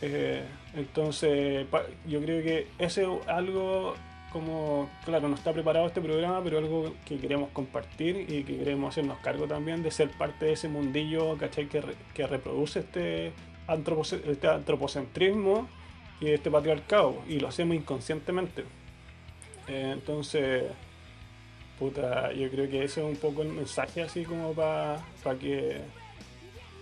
[0.00, 1.66] Eh, entonces,
[2.06, 3.94] yo creo que ese es algo
[4.32, 8.90] como, claro, no está preparado este programa, pero algo que queremos compartir y que queremos
[8.90, 11.66] hacernos cargo también de ser parte de ese mundillo, ¿cachai?
[11.66, 13.32] Que, re- que reproduce este,
[13.74, 15.68] este antropocentrismo
[16.20, 18.64] y este patriarcado, y lo hacemos inconscientemente.
[19.68, 20.64] Eh, entonces,
[21.78, 24.98] puta, yo creo que ese es un poco el mensaje así como para
[25.40, 25.80] que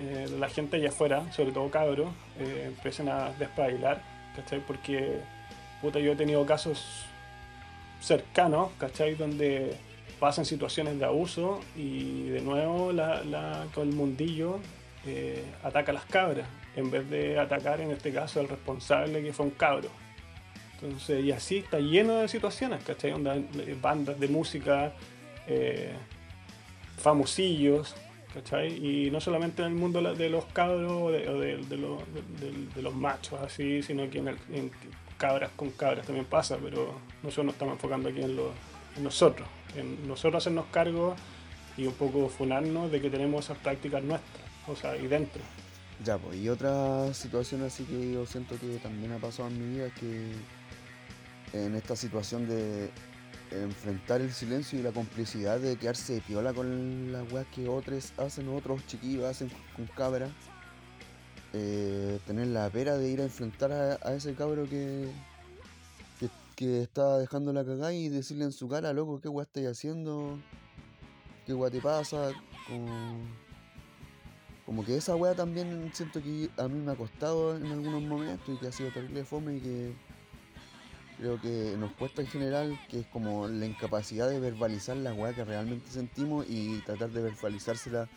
[0.01, 4.03] eh, la gente allá afuera, sobre todo cabros, eh, empiecen a despabilar,
[4.37, 4.61] ¿cachai?
[4.61, 5.19] Porque,
[5.83, 7.05] puta, yo he tenido casos
[8.01, 9.15] cercanos, ¿cachai?
[9.15, 9.77] Donde
[10.19, 14.59] pasan situaciones de abuso y de nuevo la, la- el mundillo
[15.63, 19.47] ataca a las cabras, en vez de atacar en este caso al responsable que fue
[19.47, 19.89] un cabro.
[20.83, 23.13] Entonces, y así está lleno de situaciones, ¿cachai?
[23.13, 24.93] Onda, eh, bandas de música,
[25.47, 25.93] eh,
[26.97, 27.95] famosillos,
[28.35, 28.73] ¿cachai?
[28.85, 31.69] Y no solamente en el mundo de los cabros o de, los,
[32.75, 34.71] de- los machos, así, sino que en, el-
[35.19, 38.53] cabras con cabras también pasa, pero nosotros nos estamos enfocando aquí en, lo-
[39.03, 41.15] nosotros, en nosotros hacernos cargo
[41.77, 45.43] y un poco funarnos de que tenemos esas prácticas nuestras, o sea, ahí dentro.
[46.05, 49.75] Ya, pues, y otra situación así que yo siento que también ha pasado en mi
[49.75, 50.33] vida es que
[51.53, 52.91] en esta situación de
[53.51, 58.13] enfrentar el silencio y la complicidad de quedarse de piola con las weas que otros
[58.17, 60.31] hacen, otros chiquillos hacen con cabra,
[61.53, 65.11] eh, tener la pera de ir a enfrentar a, ese cabro que,
[66.19, 69.67] que, que está dejando la cagada y decirle en su cara, loco, ¿qué wea estáis
[69.67, 70.39] haciendo?
[71.45, 72.31] ¿Qué wea te pasa?
[72.69, 73.21] Como,
[74.71, 78.55] como que esa wea también siento que a mí me ha costado en algunos momentos
[78.55, 79.95] y que ha sido terrible fome y que
[81.19, 85.35] creo que nos cuesta en general, que es como la incapacidad de verbalizar la weá
[85.35, 88.09] que realmente sentimos y tratar de verbalizársela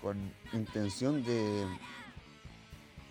[0.00, 0.16] con
[0.54, 1.66] intención de,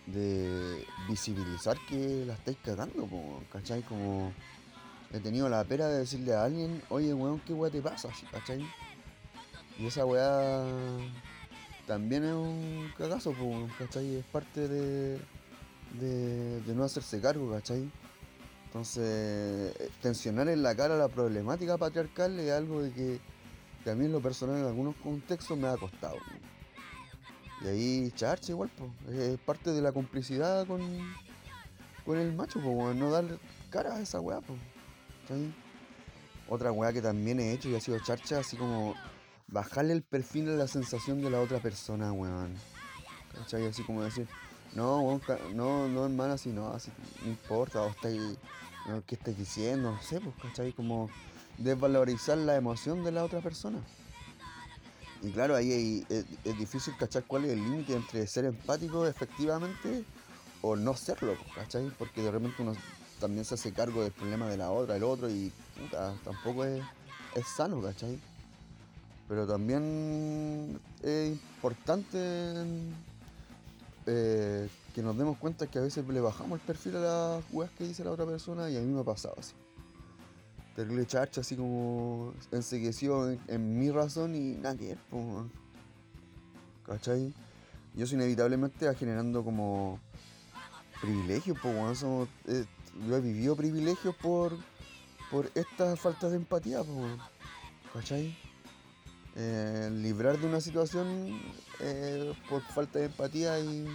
[0.07, 3.83] de visibilizar que la estáis cagando, po, ¿cachai?
[3.83, 4.33] Como
[5.13, 8.09] he tenido la pera de decirle a alguien, oye weón, ¿qué weá te pasa?
[8.31, 8.67] ¿cachai?
[9.77, 10.65] Y esa weá
[11.89, 13.33] también es un cagazo,
[13.79, 14.17] ¿cachai?
[14.17, 15.17] Es parte de,
[15.99, 17.89] de, no hacerse cargo, ¿cachai?
[18.65, 23.19] Entonces, eh, tensionar en la cara la problemática patriarcal es algo de que,
[23.83, 26.17] que a mí en lo personal en algunos contextos me ha costado.
[27.63, 30.81] Y ahí charcha igual, pues, es parte de la complicidad con,
[32.05, 33.39] con el macho, pues, no darle
[33.71, 34.59] cara a esa weá, pues.
[36.47, 38.93] Otra weá que también he hecho y ha sido charcha, así como
[39.51, 42.53] bajarle el perfil a la sensación de la otra persona, weón.
[43.35, 43.65] ¿Cachai?
[43.67, 44.27] Así como decir,
[44.75, 45.19] no,
[45.53, 46.91] no, no hermana, así no, así
[47.23, 48.21] no importa, o estáis,
[48.87, 49.91] no, ¿qué estáis diciendo?
[49.91, 50.73] No sé, pues, ¿cachai?
[50.73, 51.09] Como
[51.57, 53.79] desvalorizar la emoción de la otra persona.
[55.21, 56.25] Y claro, ahí es,
[56.57, 60.05] difícil cachar cuál es el límite entre ser empático efectivamente
[60.61, 61.91] o no serlo, ¿cachai?
[61.97, 62.73] Porque de repente uno
[63.19, 66.81] también se hace cargo del problema de la otra, el otro, y puta, tampoco es,
[67.35, 68.17] es sano, ¿cachai?
[69.29, 72.17] Pero también es importante
[74.07, 77.71] eh, que nos demos cuenta que a veces le bajamos el perfil a las weas
[77.77, 79.53] que dice la otra persona y a mí me ha pasado así.
[80.75, 85.51] Terrible charcha, así como ensegueció en, en mi razón y nada que ver, weón.
[86.87, 87.31] ¿Cachai?
[87.95, 89.99] Y eso inevitablemente va generando como
[91.01, 92.03] privilegios, pues
[93.07, 94.57] yo he vivido privilegios por,
[95.29, 97.15] por esta falta de empatía, pues.
[97.93, 98.48] ¿Cachai?
[99.35, 101.39] Eh, librar de una situación
[101.79, 103.87] eh, por falta de empatía y,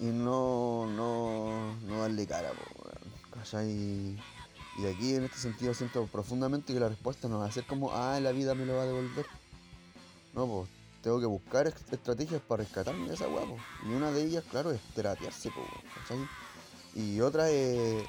[0.00, 2.90] y no, no, no darle cara, po,
[3.38, 4.18] ¿cachai?
[4.76, 7.92] Y aquí en este sentido siento profundamente que la respuesta no va a ser como,
[7.92, 9.26] ah, la vida me lo va a devolver.
[10.32, 10.68] No, pues
[11.02, 13.56] tengo que buscar est- estrategias para rescatarme de esa weá, po.
[13.86, 15.60] Y una de ellas, claro, es terapiarse, po,
[16.00, 16.18] ¿cachai?
[16.96, 18.04] Y otra es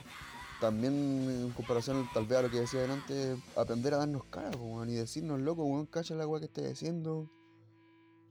[0.65, 0.93] también
[1.29, 4.93] en comparación tal vez a lo que decía delante, aprender a darnos cara, weón, y
[4.93, 7.29] decirnos, loco, weón, cacha la weá que estáis haciendo.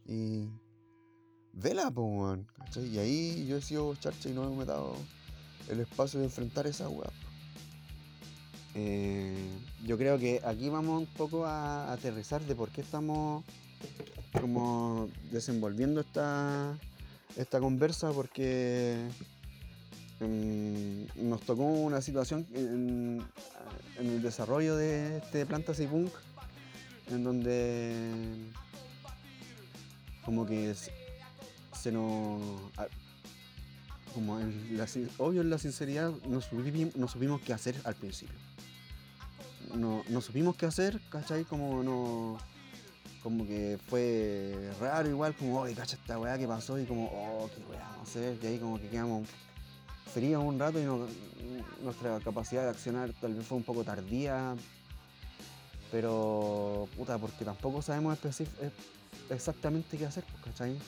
[0.05, 0.49] Y
[1.53, 2.49] vela, weón.
[2.75, 4.97] Y ahí yo he sido charcha y no me he dado
[5.69, 7.09] el espacio de enfrentar esa weá.
[8.75, 9.49] Eh,
[9.85, 13.45] yo creo que aquí vamos un poco a aterrizar de por qué estamos
[14.41, 16.77] como desenvolviendo esta,
[17.37, 19.09] esta conversa, porque
[20.21, 23.23] em, nos tocó una situación en,
[23.99, 26.13] el desarrollo de este Plantas y Punk
[27.11, 27.95] en donde
[30.25, 32.41] como que se nos
[34.15, 34.87] como en la,
[35.19, 38.37] obvio en la sinceridad no supimos, no supimos qué hacer al principio
[39.75, 41.45] no, no supimos qué hacer ¿cachai?
[41.45, 42.39] como no
[43.23, 47.51] como que fue raro igual como oye cacha esta weá que pasó y como oh
[47.55, 49.29] qué weá a hacer y ahí como que quedamos
[50.13, 50.85] fríos un rato y
[51.83, 54.55] nuestra capacidad de accionar tal vez fue un poco tardía
[55.91, 58.71] pero puta porque tampoco sabemos eh,
[59.31, 60.79] exactamente qué hacer ¿cachai?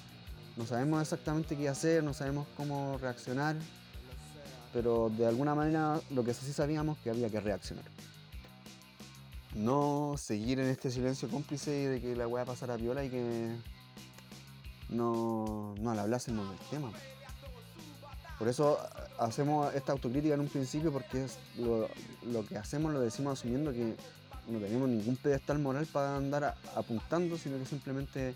[0.56, 3.56] no sabemos exactamente qué hacer no sabemos cómo reaccionar
[4.72, 7.84] pero de alguna manera lo que sí sabíamos que había que reaccionar
[9.54, 13.56] no seguir en este silencio cómplice de que la weá pasara piola y que
[14.90, 16.92] no, no le hablásemos del tema.
[18.38, 18.78] Por eso
[19.18, 21.26] a- hacemos esta autocrítica en un principio porque
[21.58, 23.94] lo, que hacemos lo decimos asumiendo que
[24.48, 28.34] no tenemos ningún pedestal moral para andar apuntando, sino que simplemente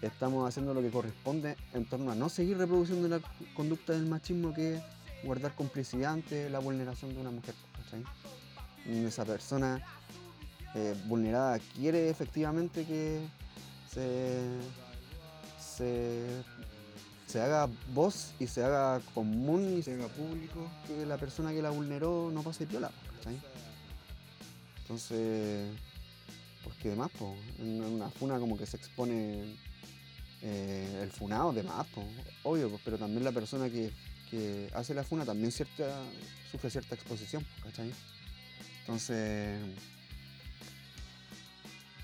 [0.00, 3.20] estamos haciendo lo que corresponde en torno a no seguir reproduciendo la
[3.54, 4.82] conducta del machismo que es
[5.24, 7.54] guardar complicidad ante la vulneración de una mujer.
[8.86, 9.80] Esa persona
[10.74, 13.20] eh, vulnerada quiere efectivamente que
[13.90, 14.38] se,
[15.58, 16.24] se,
[17.26, 21.60] se haga voz y se haga común y se haga público que la persona que
[21.60, 23.40] la vulneró no pase piola, ¿cachai?
[24.82, 25.68] Entonces,
[26.62, 29.56] porque de más, po, en una funa como que se expone
[30.42, 31.86] eh, el funado de más,
[32.44, 33.90] obvio, pues, pero también la persona que,
[34.30, 37.92] que hace la funa también sufre cierta exposición, ¿cachai?
[38.80, 39.60] Entonces,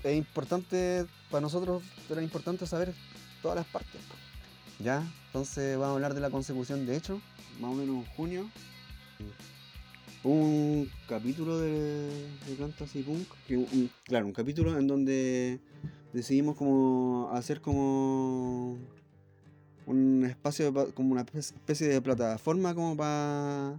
[0.03, 2.93] es importante, para nosotros era importante saber
[3.41, 4.01] todas las partes.
[4.79, 5.03] ¿Ya?
[5.27, 7.21] Entonces vamos a hablar de la consecución de hecho,
[7.59, 8.49] más o menos en junio.
[10.23, 12.07] Un capítulo de,
[12.47, 13.27] de Plantas Punk,
[14.05, 15.59] claro, un capítulo en donde
[16.13, 18.77] decidimos como hacer como
[19.85, 23.77] un espacio, de como una espe- especie de plataforma como para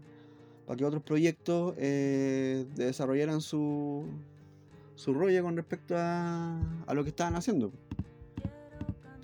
[0.76, 4.04] que otros proyectos eh, desarrollaran su,
[4.96, 7.72] su rollo con respecto a, a lo que estaban haciendo.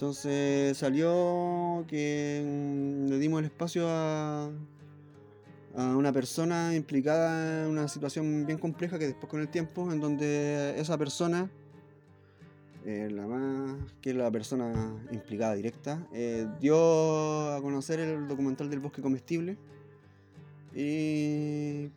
[0.00, 4.50] Entonces salió que mm, le dimos el espacio a,
[5.76, 10.74] una persona implicada en una situación bien compleja que después con el tiempo, en donde
[10.80, 11.50] esa persona,
[12.86, 14.72] eh, la más que la persona
[15.12, 19.58] implicada directa, eh, dio a conocer el documental del bosque comestible
[20.74, 21.90] y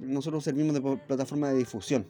[0.00, 2.06] nosotros servimos de plataforma de difusión.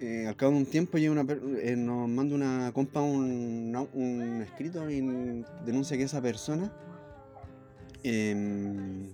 [0.00, 1.26] Eh, al cabo de un tiempo llega una
[1.60, 5.02] eh, nos manda una compa un escrito y
[5.66, 6.72] denuncia que esa persona
[8.02, 9.12] em,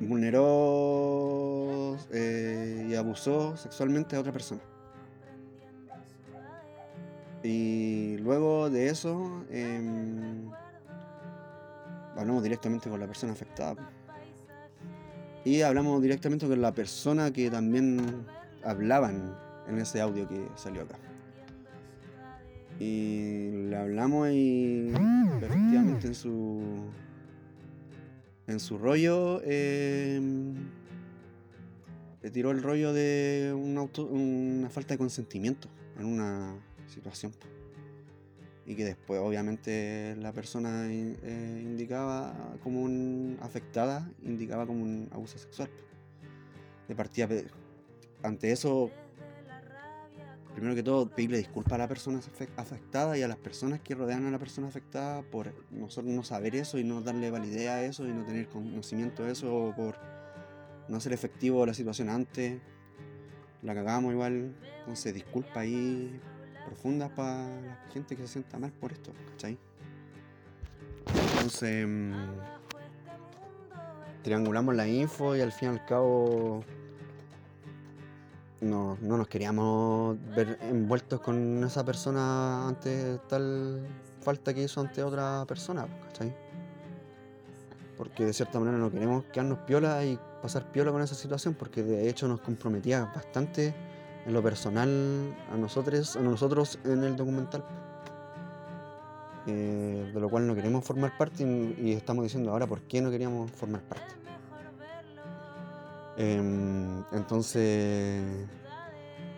[0.00, 4.60] vulneró eh, y abusó sexualmente a otra persona.
[7.42, 10.50] Y luego de eso em,
[12.16, 13.76] hablamos directamente con la persona afectada.
[15.42, 18.26] Y hablamos directamente con la persona que también
[18.64, 19.34] hablaban
[19.68, 20.96] en ese audio que salió acá.
[22.80, 24.92] Y le hablamos y
[25.42, 26.84] efectivamente en su
[28.46, 30.20] en su rollo eh,
[32.22, 35.68] le tiró el rollo de un auto- una falta de consentimiento
[35.98, 36.54] en una
[36.86, 37.32] situación.
[38.64, 45.38] Y que después obviamente la persona eh, indicaba como un afectada, indicaba como un abuso
[45.38, 45.68] sexual.
[46.86, 47.28] De partida
[48.22, 48.90] ante eso,
[50.54, 53.94] primero que todo, pedirle disculpas a la persona afe- afectada y a las personas que
[53.94, 57.82] rodean a la persona afectada por nosotros no saber eso y no darle validez a
[57.84, 59.96] eso y no tener conocimiento de eso o por
[60.88, 62.60] no hacer efectivo la situación antes.
[63.62, 66.20] La cagamos igual, entonces disculpas ahí
[66.64, 69.58] profundas para la gente que se sienta mal por esto, ¿cachai?
[71.34, 72.12] Entonces, mm,
[74.22, 76.62] triangulamos la info y al fin y al cabo
[78.60, 83.86] no, no nos queríamos ver envueltos con esa persona ante tal
[84.20, 86.34] falta que hizo ante otra persona, ¿cachai?
[87.96, 91.82] Porque de cierta manera no queremos quedarnos piola y pasar piola con esa situación, porque
[91.82, 93.74] de hecho nos comprometía bastante
[94.26, 97.64] en lo personal a nosotros, a nosotros en el documental.
[99.46, 103.00] Eh, de lo cual no queremos formar parte y, y estamos diciendo ahora por qué
[103.00, 104.27] no queríamos formar parte.
[106.18, 108.24] Em, entonces,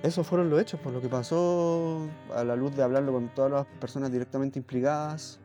[0.02, 3.52] esos fueron los hechos, por lo que pasó a la luz de hablarlo con todas
[3.52, 5.38] las personas directamente implicadas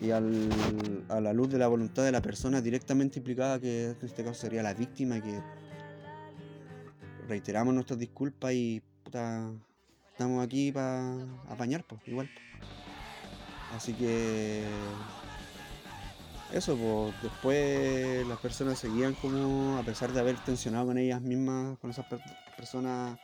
[0.00, 4.24] y a la luz de la voluntad de la persona directamente implicada, que en este
[4.24, 5.38] caso sería la víctima, que
[7.28, 9.50] reiteramos nuestras disculpas y puta,
[10.12, 11.14] estamos aquí para
[11.48, 12.30] apañar, pues, igual.
[13.74, 14.62] Así que
[16.56, 21.78] eso, pues después las personas seguían como, a pesar de haber tensionado con ellas mismas,
[21.78, 22.20] con esas per-
[22.56, 23.18] personas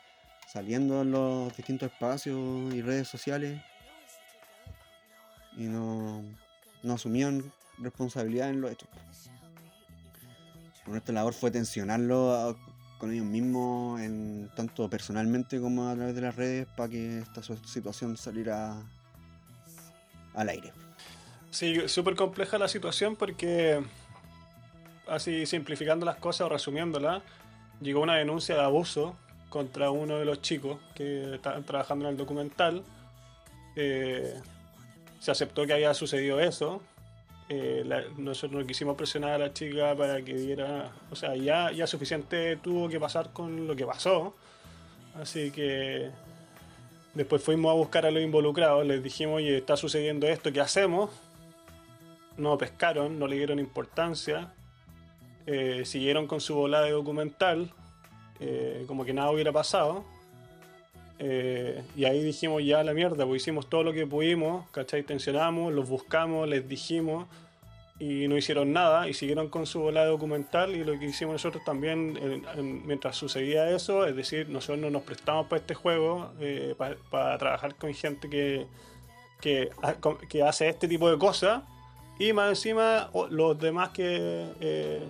[0.47, 3.61] saliendo en los distintos espacios y redes sociales
[5.55, 6.23] y no,
[6.83, 8.89] no asumían responsabilidad en los hechos.
[10.87, 12.57] Nuestra labor fue tensionarlo a-
[12.97, 17.41] con ellos mismos, en, tanto personalmente como a través de las redes, para que esta
[17.65, 18.75] situación saliera
[20.35, 20.71] al aire.
[21.51, 23.83] Sí, súper compleja la situación porque,
[25.07, 27.21] así simplificando las cosas o resumiéndolas,
[27.81, 29.17] llegó una denuncia de abuso
[29.49, 32.83] contra uno de los chicos que estaban trabajando en el documental.
[33.75, 34.33] Eh,
[35.19, 36.81] se aceptó que había sucedido eso.
[37.49, 37.83] Eh,
[38.17, 42.55] nosotros no quisimos presionar a la chica para que diera, o sea, ya, ya suficiente
[42.55, 44.33] tuvo que pasar con lo que pasó.
[45.21, 46.11] Así que
[47.13, 51.09] después fuimos a buscar a los involucrados, les dijimos, oye, está sucediendo esto, ¿qué hacemos?
[52.37, 54.53] No pescaron, no le dieron importancia,
[55.45, 57.71] eh, siguieron con su volada de documental,
[58.39, 60.03] eh, como que nada hubiera pasado.
[61.19, 65.03] Eh, y ahí dijimos ya la mierda, pues hicimos todo lo que pudimos, ¿cachai?
[65.03, 67.27] Tensionamos, los buscamos, les dijimos
[67.99, 71.33] y no hicieron nada y siguieron con su bola de documental y lo que hicimos
[71.33, 75.75] nosotros también en- en- mientras sucedía eso, es decir, nosotros no nos prestamos para este
[75.75, 76.31] juego,
[76.79, 78.65] pa- para trabajar con gente que,
[79.39, 79.69] que,
[80.27, 81.61] que hace este tipo de cosas
[82.21, 85.01] y más encima los demás que eh,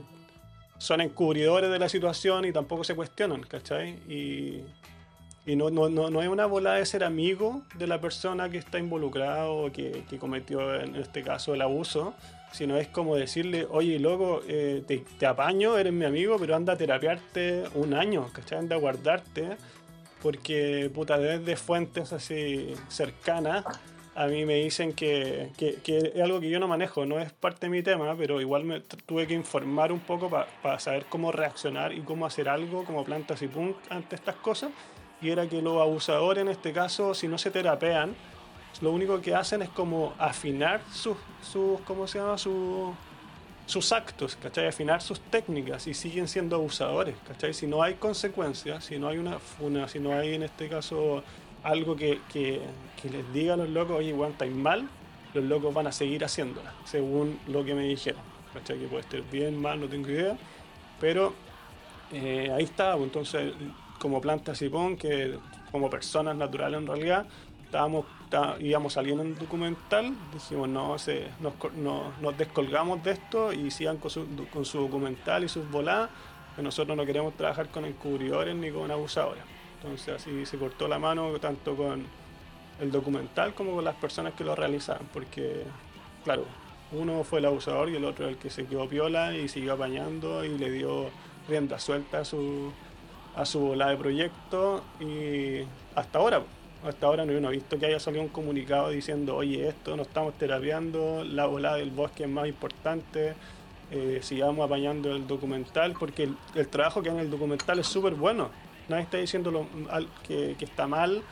[0.78, 4.00] son encubridores de la situación y tampoco se cuestionan, ¿cachai?
[4.08, 4.64] Y,
[5.46, 8.58] y no, no, no, no es una bola de ser amigo de la persona que
[8.58, 12.14] está involucrada o que, que cometió en este caso el abuso,
[12.54, 16.74] sino es como decirle, oye, loco, eh, te, te apaño, eres mi amigo, pero anda
[16.74, 18.60] a terapiarte un año, ¿cachai?
[18.60, 19.58] Anda a guardarte,
[20.22, 23.66] porque puta, desde fuentes así cercanas,
[24.14, 25.80] a mí me dicen que, que,
[26.16, 28.82] es algo que yo no manejo, no es parte de mi tema, pero igual me
[28.82, 33.42] tuve que informar un poco para saber cómo reaccionar y cómo hacer algo como plantas
[33.42, 34.72] y punk ante estas cosas.
[35.22, 38.16] Y era que los abusadores en este caso, si no se terapean,
[38.82, 42.38] lo único que hacen es como afinar sus, sus ¿cómo se llama?
[42.38, 42.94] Su-
[43.68, 44.68] sus actos, ¿cachai?
[44.68, 47.54] Afinar sus técnicas y siguen siendo abusadores, ¿cachai?
[47.54, 51.24] Si no hay consecuencias, si no hay una funa, si no hay en este caso
[51.64, 52.62] algo que, que,
[53.10, 54.88] les diga a los locos, oye, igual estáis mal,
[55.34, 58.22] los locos van a seguir haciéndola, según lo que me dijeron,
[58.54, 58.80] ¿cachai?
[58.80, 60.38] Que puede estar bien, mal, no tengo idea,
[61.00, 61.34] pero
[62.12, 63.54] eh, ahí está, pues, entonces
[64.00, 65.38] como plantas y pon, que
[65.72, 67.26] como personas naturales en realidad,
[67.64, 71.54] estábamos, está- íbamos saliendo en documental, dijimos no, se, nos,
[72.22, 76.10] nos descolgamos de esto y sigan con su, con su documental y sus voladas,
[76.56, 79.44] que nosotros no queremos trabajar con encubridores ni con abusadores.
[79.82, 82.06] Entonces así se cortó la mano tanto con
[82.80, 85.64] el documental como con las personas que lo realizaban, porque
[86.24, 86.46] claro,
[86.92, 90.44] uno fue el abusador y el otro el que se quedó piola y siguió apañando
[90.44, 91.10] y le dio
[91.48, 92.72] rienda suelta a su
[93.36, 95.62] a su bola de proyecto y
[95.96, 96.44] hasta ahora
[96.86, 100.34] hasta ahora no, he visto que haya salido un comunicado diciendo oye esto no estamos
[100.34, 103.36] terapiando la bola del bosque es más importante
[103.92, 107.88] eh, sigamos apañando el documental porque el, el trabajo que hay en el documental es
[107.88, 108.50] súper bueno
[108.92, 109.68] nadie está diciendo lo-
[110.24, 111.24] que, está mal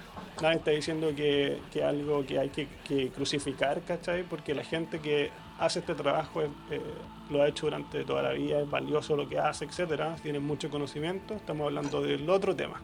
[0.42, 4.24] nadie está diciendo que, algo que hay que, crucificar ¿cachai?
[4.24, 5.30] porque la gente que
[5.60, 6.82] hace este trabajo es, eh,
[7.30, 10.70] lo ha hecho durante toda la vida, es valioso lo que hace, etcétera, tiene mucho
[10.70, 11.36] conocimiento.
[11.36, 12.82] Estamos hablando del otro tema,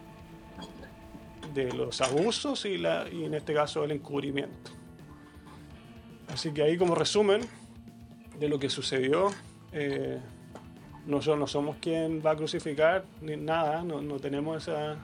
[1.53, 4.71] de los abusos y en este caso el encubrimiento.
[6.27, 7.41] Así que ahí como resumen
[8.37, 9.29] de lo que sucedió,
[9.71, 10.19] eh,
[11.05, 14.97] nosotros no somos quien va a crucificar ni nada, no, no tenemos esa,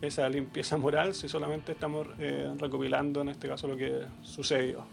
[0.00, 4.84] esa limpieza moral, si solamente estamos eh, recopilando en este caso lo que sucedió.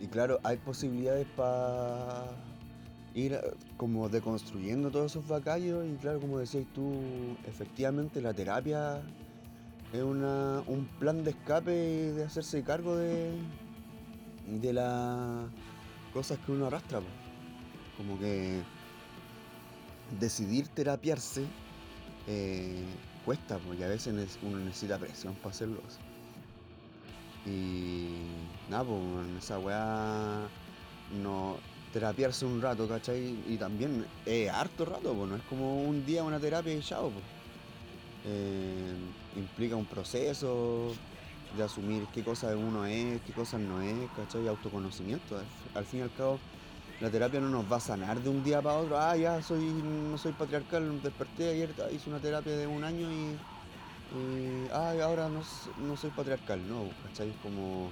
[0.00, 2.24] Y claro, hay posibilidades para
[3.14, 3.40] ir eh,
[3.76, 6.92] como deconstruyendo todos esos vacallos y claro, como decías tú,
[7.46, 9.02] efectivamente la terapia
[9.92, 13.32] es una, un plan de escape y de hacerse cargo de,
[14.46, 15.46] de las
[16.12, 17.00] cosas que uno arrastra.
[17.96, 18.62] Como que
[20.18, 21.44] decidir terapiarse
[22.26, 22.84] eh,
[23.24, 25.80] cuesta, porque a veces uno necesita presión para hacerlo.
[27.44, 28.22] Y
[28.70, 30.48] nada, pues esa weá
[31.22, 31.56] no
[31.92, 33.36] terapiarse un rato, ¿cachai?
[33.48, 37.12] Y también es harto rato, pues no es como un día una terapia y pues.
[38.24, 38.94] Eh,
[39.36, 40.94] implica un proceso,
[41.56, 44.46] de asumir qué cosa uno es, qué cosas no es, ¿cachai?
[44.48, 45.40] Autoconocimiento.
[45.74, 46.38] Al fin y al cabo,
[47.02, 48.96] la terapia no nos va a sanar de un día para otro.
[48.96, 53.36] Ah, ya soy, no soy patriarcal, desperté ayer, hice una terapia de un año y,
[54.72, 55.42] ah, ahora no,
[55.84, 56.60] no soy patriarcal.
[56.68, 57.30] No, ¿cachai?
[57.30, 57.90] Es como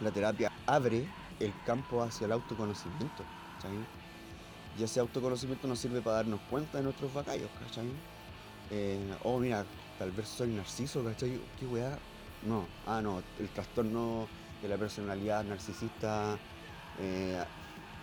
[0.00, 1.06] la terapia abre
[1.38, 3.22] el campo hacia el autoconocimiento,
[3.54, 3.78] ¿cachai?
[4.76, 7.86] Y ese autoconocimiento nos sirve para darnos cuenta de nuestros bacallos, ¿cachai?
[8.72, 9.64] Eh, oh, mira,
[9.96, 11.40] tal vez soy narciso, ¿cachai?
[11.56, 11.96] ¿Qué weá?
[12.42, 14.26] No, ah, no, el trastorno
[14.60, 16.36] de la personalidad narcisista,
[16.98, 17.44] eh,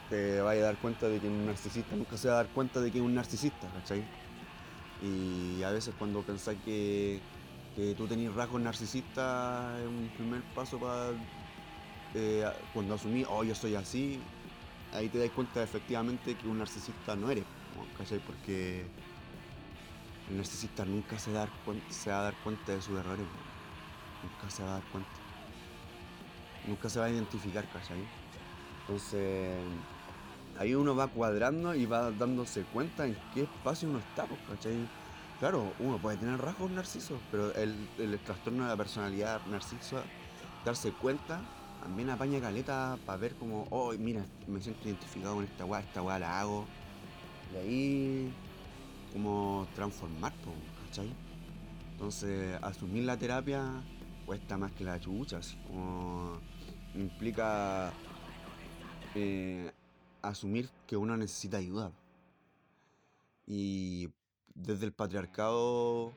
[0.09, 2.79] te vaya a dar cuenta de que un narcisista nunca se va a dar cuenta
[2.81, 4.03] de que es un narcisista, ¿cachai?
[5.01, 7.19] Y a veces cuando pensáis que,
[7.75, 11.11] que tú tenés rasgos narcisistas es un primer paso para
[12.13, 14.19] eh, cuando asumí, oh, yo soy así,
[14.93, 17.45] ahí te das cuenta efectivamente que un narcisista no eres,
[17.97, 18.19] ¿cachai?
[18.19, 18.85] Porque
[20.29, 23.25] el narcisista nunca se, dar cuen- se va a dar cuenta de sus errores,
[24.21, 25.09] nunca se va a dar cuenta.
[26.65, 27.97] Nunca se va a identificar, ¿cachai?
[28.81, 29.57] Entonces,
[30.57, 34.87] ahí uno va cuadrando y va dándose cuenta en qué espacio uno está, pues, ¿cachai?
[35.39, 40.01] Claro, uno puede tener rasgos narcisos, pero el, el trastorno de la personalidad narciso,
[40.63, 41.41] darse cuenta,
[41.81, 46.01] también apaña caleta para ver como, oh, mira, me siento identificado con esta weá, esta
[46.01, 46.65] weá la hago.
[47.53, 48.33] Y ahí,
[49.11, 50.55] como transformar, pues,
[50.87, 51.13] ¿cachai?
[51.91, 53.83] Entonces, asumir la terapia
[54.25, 56.39] cuesta más que la chucha, así como
[56.95, 57.91] implica
[59.15, 59.71] eh,
[60.23, 61.91] asumir que uno necesita ayuda.
[63.45, 64.09] Y
[64.55, 66.13] desde el patriarcado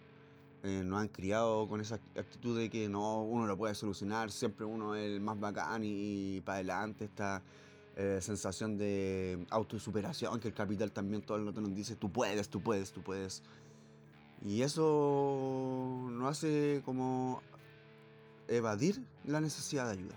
[0.63, 4.65] eh, nos han criado con esa actitud de que no, uno lo puede solucionar, siempre
[4.65, 7.43] uno es el más bacán y, para adelante esta
[7.97, 12.49] eh, sensación de autosuperación que el capital también todo el rato nos dice, tú puedes,
[12.49, 13.43] tú puedes, tú puedes.
[14.45, 17.43] Y eso nos hace como
[18.49, 20.15] evadir la necesidad de ayuda.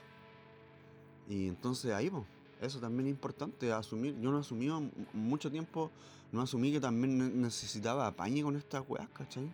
[1.27, 2.25] Y entonces ahí, pues,
[2.61, 4.19] eso también es importante, asumir.
[4.19, 4.69] Yo no asumí
[5.13, 5.91] mucho tiempo,
[6.31, 9.51] no asumí que también ne- necesitaba apañe con estas weas, ¿cachai?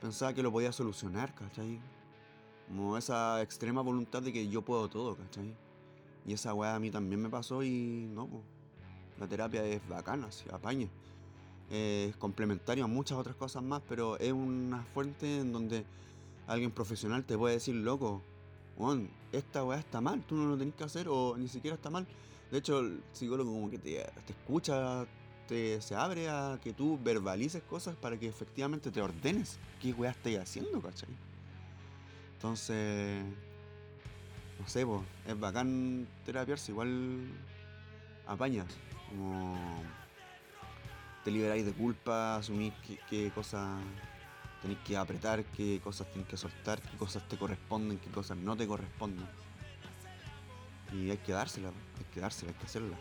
[0.00, 1.78] Pensaba que lo podía solucionar, ¿cachai?
[2.68, 5.54] Como esa extrema voluntad de que yo puedo todo, ¿cachai?
[6.26, 8.42] Y esa weá a mí también me pasó y no, pues,
[9.18, 10.90] la terapia es bacana, sí, apañe.
[11.70, 15.84] Es complementario a muchas otras cosas más, pero es una fuente en donde
[16.46, 18.22] alguien profesional te puede decir, loco,
[18.76, 21.90] weón, esta weá está mal, tú no lo tenés que hacer o ni siquiera está
[21.90, 22.06] mal.
[22.50, 25.06] De hecho, el psicólogo como que te, te escucha,
[25.48, 30.10] te, se abre a que tú verbalices cosas para que efectivamente te ordenes qué weá
[30.10, 31.08] estás haciendo, ¿cachai?
[32.34, 33.24] Entonces,
[34.60, 37.28] no sé, pues, es bacán terapiarse, igual
[38.26, 38.66] apañas,
[39.08, 39.56] como
[41.24, 43.80] te liberáis de culpa, asumís qué, qué cosas
[44.66, 48.56] tenéis que apretar, qué cosas tenéis que soltar, qué cosas te corresponden, qué cosas no
[48.56, 49.24] te corresponden.
[50.92, 53.00] Y hay que dárselas, hay que dárselas, hay que hacerlas.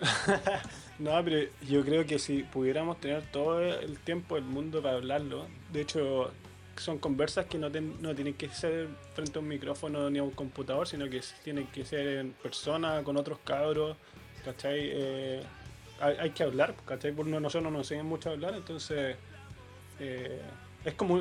[0.98, 5.46] No, pero yo creo que si pudiéramos tener todo el tiempo del mundo para hablarlo,
[5.72, 6.32] de hecho
[6.74, 10.32] son conversas que no, no tienen que ser frente a un micrófono ni a un
[10.32, 13.96] computador, sino que tienen que ser en persona, con otros cabros,
[14.44, 14.90] ¿cachai?
[14.90, 15.42] Eh,
[16.00, 17.12] hay, que hablar, ¿cachai?
[17.12, 19.16] Por no- nosotros no nos enseñan mucho a hablar, entonces
[20.00, 20.40] eh,
[20.84, 21.20] es como,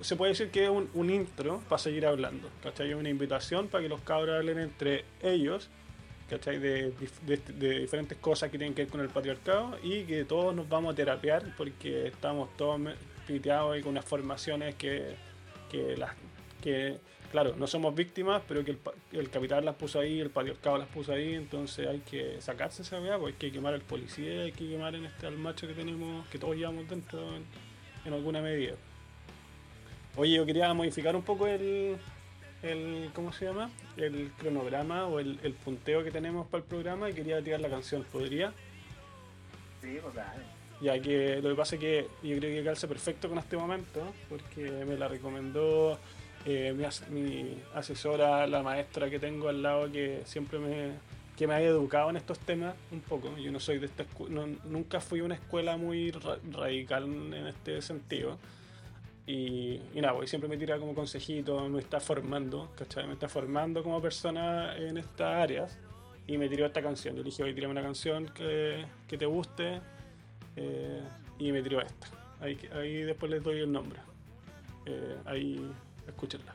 [0.00, 2.90] se puede decir que es un, un intro para seguir hablando, ¿cachai?
[2.90, 5.68] Es una invitación para que los cabros hablen entre ellos
[6.30, 6.58] ¿cachai?
[6.58, 6.92] De,
[7.26, 10.94] de- diferentes cosas que tienen que ver con el patriarcado y que todos nos vamos
[10.94, 12.80] a terapiar porque estamos todos
[13.26, 15.14] piteados y con unas formaciones que,
[15.70, 16.12] que, las,
[16.62, 16.98] que,
[17.32, 18.78] claro, no somos víctimas, pero que el,
[19.12, 23.00] el capital las puso ahí, el patriarcado las puso ahí, entonces hay que sacarse esa
[23.00, 25.74] weá, porque hay que quemar al policía, hay que quemar en este al macho que
[25.74, 27.44] tenemos, que todos llevamos dentro en,
[28.04, 28.74] en alguna medida.
[30.14, 31.96] Oye, yo quería modificar un poco el,
[32.62, 33.70] el ¿cómo se llama?
[33.96, 37.70] El cronograma o el, el punteo que tenemos para el programa y quería tirar la
[37.70, 38.52] canción, ¿podría?
[39.80, 40.44] Sí, pues dale.
[40.82, 44.12] Ya que lo que pasa es que yo creo que calza perfecto con este momento,
[44.28, 45.98] porque me la recomendó
[46.46, 50.92] eh, mi, as- mi asesora, la maestra que tengo al lado, que siempre me,
[51.36, 53.36] que me ha educado en estos temas un poco.
[53.38, 57.46] Yo no soy de esta no- nunca fui a una escuela muy ra- radical en
[57.46, 58.38] este sentido.
[59.26, 63.06] Y, y nada, pues siempre me tira como consejito, me está formando, ¿cachai?
[63.06, 65.78] Me está formando como persona en estas áreas.
[66.26, 67.14] Y me tiró esta canción.
[67.16, 69.80] Yo le dije, oye, tírame una canción que, que te guste.
[70.56, 71.00] eh,
[71.38, 72.06] y me tiró esta.
[72.40, 73.98] Ahí, ahí después les doy el nombre.
[74.86, 75.70] Eh, ahí,
[76.06, 76.54] escúchenla.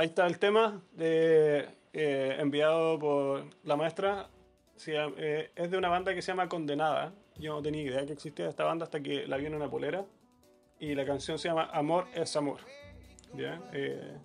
[0.00, 4.28] Ahí está el tema de, eh, enviado por la maestra.
[4.86, 7.12] Eh, es de una banda que se llama Condenada.
[7.36, 10.06] Yo no tenía idea que existía esta banda hasta que la vi en una polera.
[10.78, 12.60] Y la canción se llama Amor es Amor.
[13.34, 13.60] ¿Ya?
[13.74, 14.16] Eh,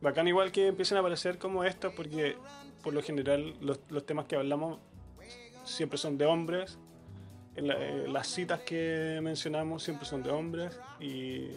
[0.00, 2.36] bacán igual que empiecen a aparecer como estos porque
[2.84, 4.78] por lo general los, temas que hablamos
[5.64, 6.78] siempre son de hombres.
[7.56, 11.48] La- eh, las citas que mencionamos siempre son de hombres y,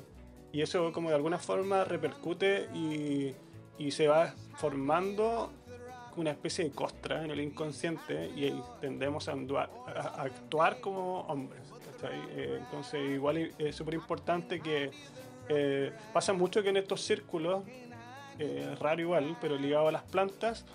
[0.51, 3.35] y eso como de alguna forma repercute y,
[3.79, 5.51] y se va formando
[6.17, 11.61] una especie de costra en el inconsciente y tendemos a, a- actuar como hombres.
[12.35, 14.91] Eh, entonces igual es- súper importante que
[15.49, 17.63] eh, pasa mucho que en estos círculos,
[18.37, 20.65] eh, raro igual, pero ligado a las plantas,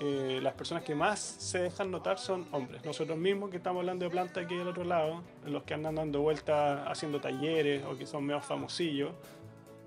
[0.00, 2.82] eh, las personas que más se dejan notar son hombres.
[2.84, 6.20] Nosotros mismos que estamos hablando de plantas aquí del otro lado, los que andan dando
[6.22, 9.12] vueltas haciendo talleres o que son medio famosillos,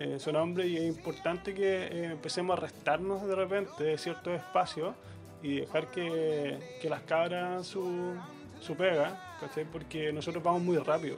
[0.03, 4.93] eh, son y es importante que eh, empecemos a restarnos de repente de ciertos espacios
[5.41, 8.13] y dejar que, que las cabras su,
[8.59, 9.37] su pega.
[9.71, 11.17] Porque nosotros vamos muy rápido,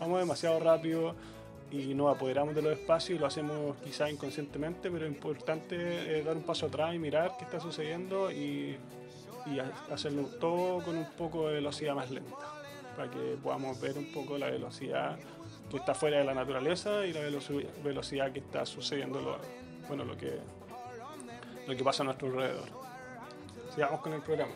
[0.00, 1.14] vamos demasiado rápido
[1.70, 6.24] y nos apoderamos de los espacios y lo hacemos quizás inconscientemente, pero es importante eh,
[6.24, 8.76] dar un paso atrás y mirar qué está sucediendo y,
[9.46, 12.36] y ha- hacerlo todo con un poco de velocidad más lenta,
[12.96, 15.16] para que podamos ver un poco la velocidad
[15.70, 19.38] que está fuera de la naturaleza y la veloci- velocidad que está sucediendo lo,
[19.88, 20.38] bueno, lo, que,
[21.66, 22.68] lo que pasa a nuestro alrededor.
[23.74, 24.52] Sigamos con el programa.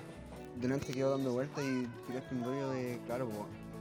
[0.57, 3.29] Delante quedó dando vueltas y tiraste un rollo de, claro,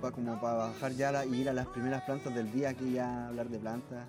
[0.02, 3.28] para como para bajar ya y ir a las primeras plantas del día, que ya
[3.28, 4.08] hablar de plantas,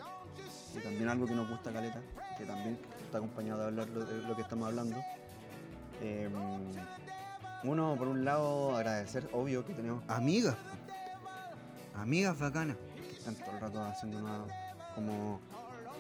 [0.75, 2.01] y también algo que nos gusta caleta,
[2.39, 4.97] que también está acompañado de hablar lo, de lo que estamos hablando.
[6.01, 6.29] Eh,
[7.65, 10.57] uno, por un lado, agradecer, obvio, que tenemos amigas,
[11.95, 12.77] amigas bacanas,
[13.21, 14.49] están todo el rato haciéndonos
[14.95, 15.41] como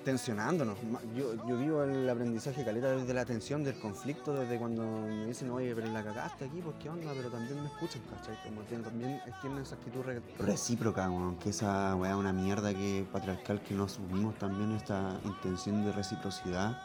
[0.04, 0.78] tensionándonos.
[1.14, 5.50] Yo, yo vivo el aprendizaje caleta desde la tensión, del conflicto, desde cuando me dicen,
[5.50, 8.34] oye, pero la cagaste aquí, pues qué onda, pero también me escuchan, ¿cachai?
[8.42, 13.06] Como tienen, también tienen esa actitud re- recíproca, weón, que esa weá una mierda que
[13.12, 16.80] patriarcal que no asumimos también esta intención de reciprocidad.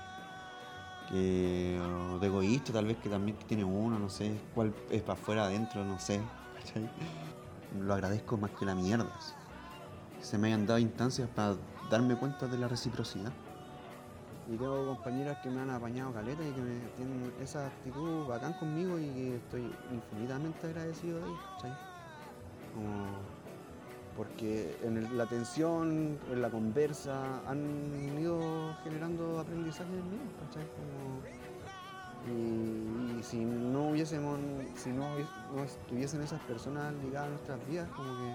[1.10, 1.80] Que,
[2.20, 5.86] de egoísta tal vez que también tiene uno, no sé, cuál es para afuera, adentro,
[5.86, 6.20] no sé,
[6.58, 6.90] ¿cachai?
[7.80, 9.08] Lo agradezco más que la mierda.
[10.26, 11.56] Se me hayan dado instancias para
[11.88, 13.32] darme cuenta de la reciprocidad.
[14.52, 18.54] Y tengo compañeras que me han apañado caleta y que me tienen esa actitud bacán
[18.54, 21.72] conmigo y estoy infinitamente agradecido de ellos, ¿cachai?
[22.74, 23.36] Como-
[24.18, 30.64] porque en la tensión, en la conversa, han ido generando aprendizaje en mí, ¿cachai?
[30.76, 31.22] Como-
[32.34, 34.40] y, si no hubiésemos,
[34.76, 35.04] si no,
[35.56, 38.34] no estuviesen esas personas ligadas a nuestras vidas, como que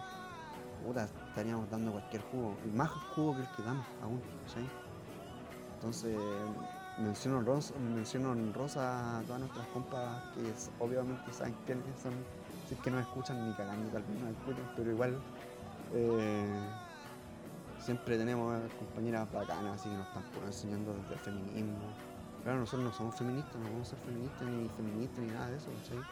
[0.87, 4.69] puta, estaríamos dando cualquier jugo, y más jugo que el que damos aún, ¿cachai?
[5.77, 6.17] Entonces,
[6.99, 12.13] menciono honrosa, menciono a todas nuestras compas que obviamente saben quiénes son,
[12.69, 15.19] si es que no escuchan ni cagando, tal vez no escuchan, pero igual
[15.95, 16.69] eh,
[17.79, 21.79] siempre tenemos compañeras bacanas así que nos están enseñando desde el feminismo.
[22.43, 25.57] Claro, nosotros no somos feministas, no vamos a ser feministas ni feministas ni nada de
[25.57, 26.05] eso, ¿cachai?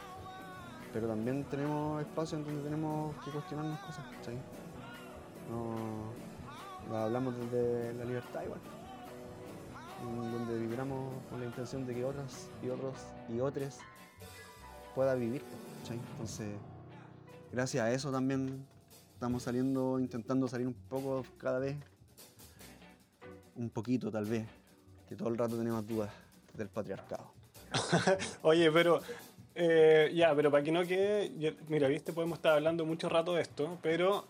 [0.92, 4.38] Pero también tenemos espacios en donde tenemos que cuestionarnos cosas, ¿cachai?
[5.48, 8.60] No, hablamos desde la libertad igual.
[10.32, 12.94] Donde vibramos con la intención de que otras y otros
[13.28, 13.78] y otros
[14.94, 15.42] puedan vivir.
[15.90, 16.48] Entonces,
[17.52, 18.66] gracias a eso también
[19.14, 21.76] estamos saliendo, intentando salir un poco cada vez,
[23.56, 24.46] un poquito tal vez,
[25.08, 26.10] que todo el rato tenemos dudas
[26.54, 27.32] del patriarcado.
[28.42, 29.00] Oye, pero
[29.54, 33.42] eh, ya, pero para que no quede, mira, viste, podemos estar hablando mucho rato de
[33.42, 34.24] esto, pero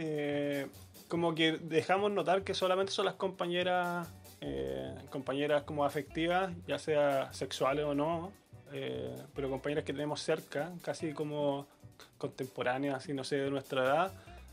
[0.00, 0.66] eh,
[1.08, 4.06] como que dejamos notar que solamente son las compañeras,
[4.40, 8.30] eh, compañeras como afectivas, ya sea sexuales o no,
[8.72, 11.66] eh, pero compañeras que tenemos cerca, casi como
[12.16, 14.12] contemporáneas, así no sé, de nuestra edad.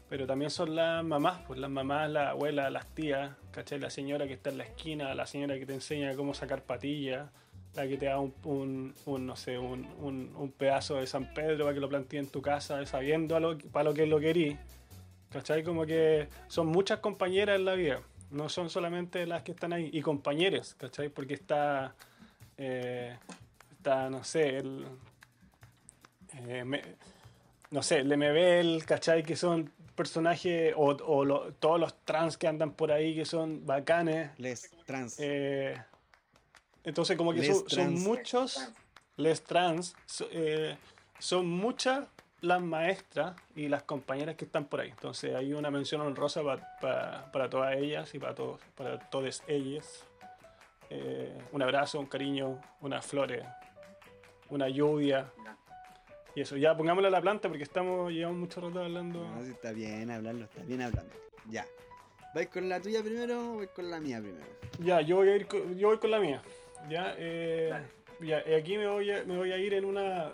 [0.10, 3.80] Pero también son las mamás, pues las mamás, las abuelas, las tías, ¿cachai?
[3.80, 7.30] La señora que está en la esquina, la señora que te enseña cómo sacar patillas,
[7.76, 11.74] la que te da un, un- no sé, un, un- pedazo de San Pedro para
[11.74, 14.58] que lo plantees en tu casa, sabiendo a lo, para lo que lo querís.
[15.36, 15.64] ¿Cachai?
[15.66, 18.00] Como que son muchas compañeras en la vida,
[18.32, 21.10] no son solamente las que están ahí, y compañeros, ¿cachai?
[21.10, 21.94] Porque está,
[22.58, 23.18] eh,
[23.74, 24.86] está no sé, el,
[26.48, 26.82] eh, me-
[27.70, 29.24] no sé, el MBL, ¿cachai?
[29.24, 33.66] Que son personajes, o, o lo- todos los trans que andan por ahí que son
[33.66, 34.30] bacanes.
[34.38, 35.18] Les trans.
[35.20, 35.76] Eh,
[36.86, 37.92] entonces, como que son, son trans.
[38.00, 38.72] muchos,
[39.18, 40.78] les trans, so- eh,
[41.20, 42.08] son muchas
[42.46, 44.90] las maestras y las compañeras que están por ahí.
[44.90, 49.44] Entonces, hay una mención honrosa pa- pa- para todas ellas y para todos, para todas
[49.48, 50.06] ellas.
[50.92, 53.44] eh, un abrazo, un cariño, unas flores,
[54.50, 55.32] una lluvia.
[56.36, 59.26] Y eso, ya pongámosle a la planta porque estamos, llevamos mucho rato hablando.
[59.28, 61.12] No, sí, está bien hablarlo, está bien hablando.
[61.50, 61.66] Ya.
[62.36, 64.46] ¿Vais con la tuya primero o vais con la mía primero?
[64.80, 66.42] Ya, yo voy a ir con, yo voy con la mía.
[66.90, 67.74] Ya, eh,
[68.20, 70.32] ya, aquí me voy, a, me voy a ir en una.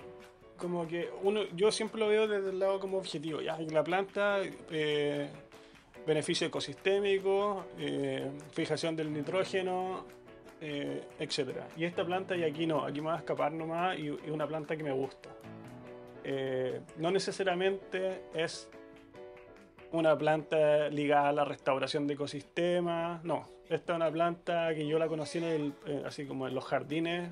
[0.61, 3.41] Como que uno, yo siempre lo veo desde el lado como objetivo.
[3.41, 5.27] Ya, la planta, eh,
[6.05, 10.05] beneficio ecosistémico, eh, fijación del nitrógeno,
[10.61, 11.67] eh, etcétera.
[11.75, 14.45] Y esta planta, y aquí no, aquí me va a escapar nomás, y es una
[14.45, 15.29] planta que me gusta.
[16.23, 18.69] Eh, no necesariamente es
[19.91, 23.23] una planta ligada a la restauración de ecosistemas.
[23.23, 25.73] No, esta es una planta que yo la conocí en
[26.05, 27.31] así como en los jardines,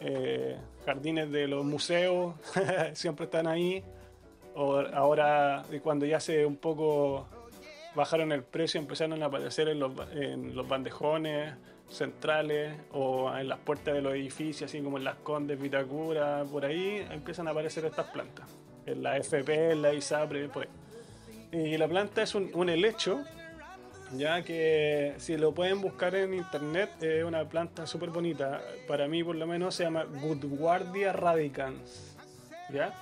[0.00, 2.34] eh, jardines de los museos,
[2.94, 3.82] siempre están ahí.
[4.54, 7.26] O ahora, cuando ya se un poco
[7.94, 11.54] bajaron el precio, empezaron a aparecer en los, en los bandejones
[11.88, 16.64] centrales o en las puertas de los edificios, así como en las Condes, Vitacura, por
[16.64, 18.46] ahí empiezan a aparecer estas plantas.
[18.84, 20.68] En la FP, en la ISAPRE, ahí.
[21.52, 23.24] Y la planta es un helecho,
[24.16, 28.60] ya que si lo pueden buscar en internet, es una planta súper bonita.
[28.86, 32.16] Para mí, por lo menos, se llama Goodwardia radicans.
[32.72, 32.94] ¿Ya?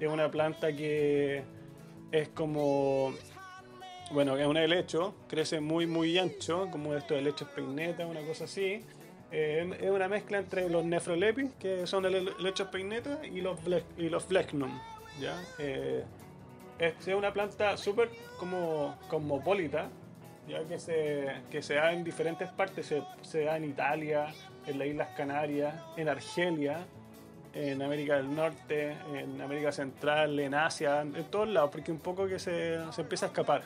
[0.00, 1.42] Es una planta que
[2.12, 3.14] es como.
[4.10, 8.82] Bueno, es un helecho, crece muy, muy ancho, como estos helechos peineta, una cosa así.
[9.30, 13.58] Eh, es una mezcla entre los nefrolepis, que son el helechos peineta, y los,
[13.98, 14.80] y los flechnum.
[15.20, 15.38] ¿ya?
[15.58, 16.04] Eh,
[16.78, 19.90] es una planta súper como cosmopolita,
[20.48, 24.32] ya que se, que se da en diferentes partes, se, se da en Italia,
[24.66, 26.86] en las Islas Canarias, en Argelia,
[27.54, 32.26] en América del Norte, en América Central, en Asia, en todos lados, porque un poco
[32.26, 33.62] que se, se empieza a escapar,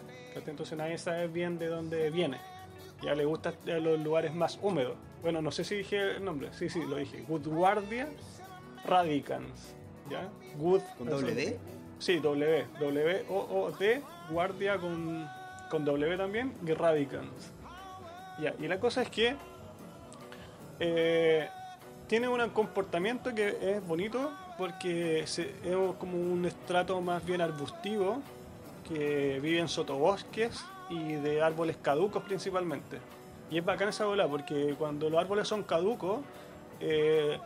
[0.47, 2.39] entonces nadie sabe bien de dónde viene.
[3.03, 4.97] Ya le gusta los lugares más húmedos.
[5.23, 7.25] Bueno, no sé si dije el nombre, sí, sí, lo dije.
[7.29, 8.09] Woodwardia
[8.85, 9.75] radicans.
[10.09, 10.29] ¿Ya?
[10.57, 11.59] Wood, ¿Con doble D?
[11.99, 15.29] Sí, W, W O O D, guardia con,
[15.73, 17.51] con W también, radicans.
[18.61, 19.35] Y la cosa es que
[20.81, 21.49] eh,
[22.07, 28.21] tiene un comportamiento que es bonito porque se- es como un estrato más bien arbustivo
[28.87, 32.99] que vive en sotobosques y de árboles caducos principalmente.
[33.51, 36.21] Y es bacán esa bola porque cuando los árboles son caducos,
[36.81, 37.39] eh,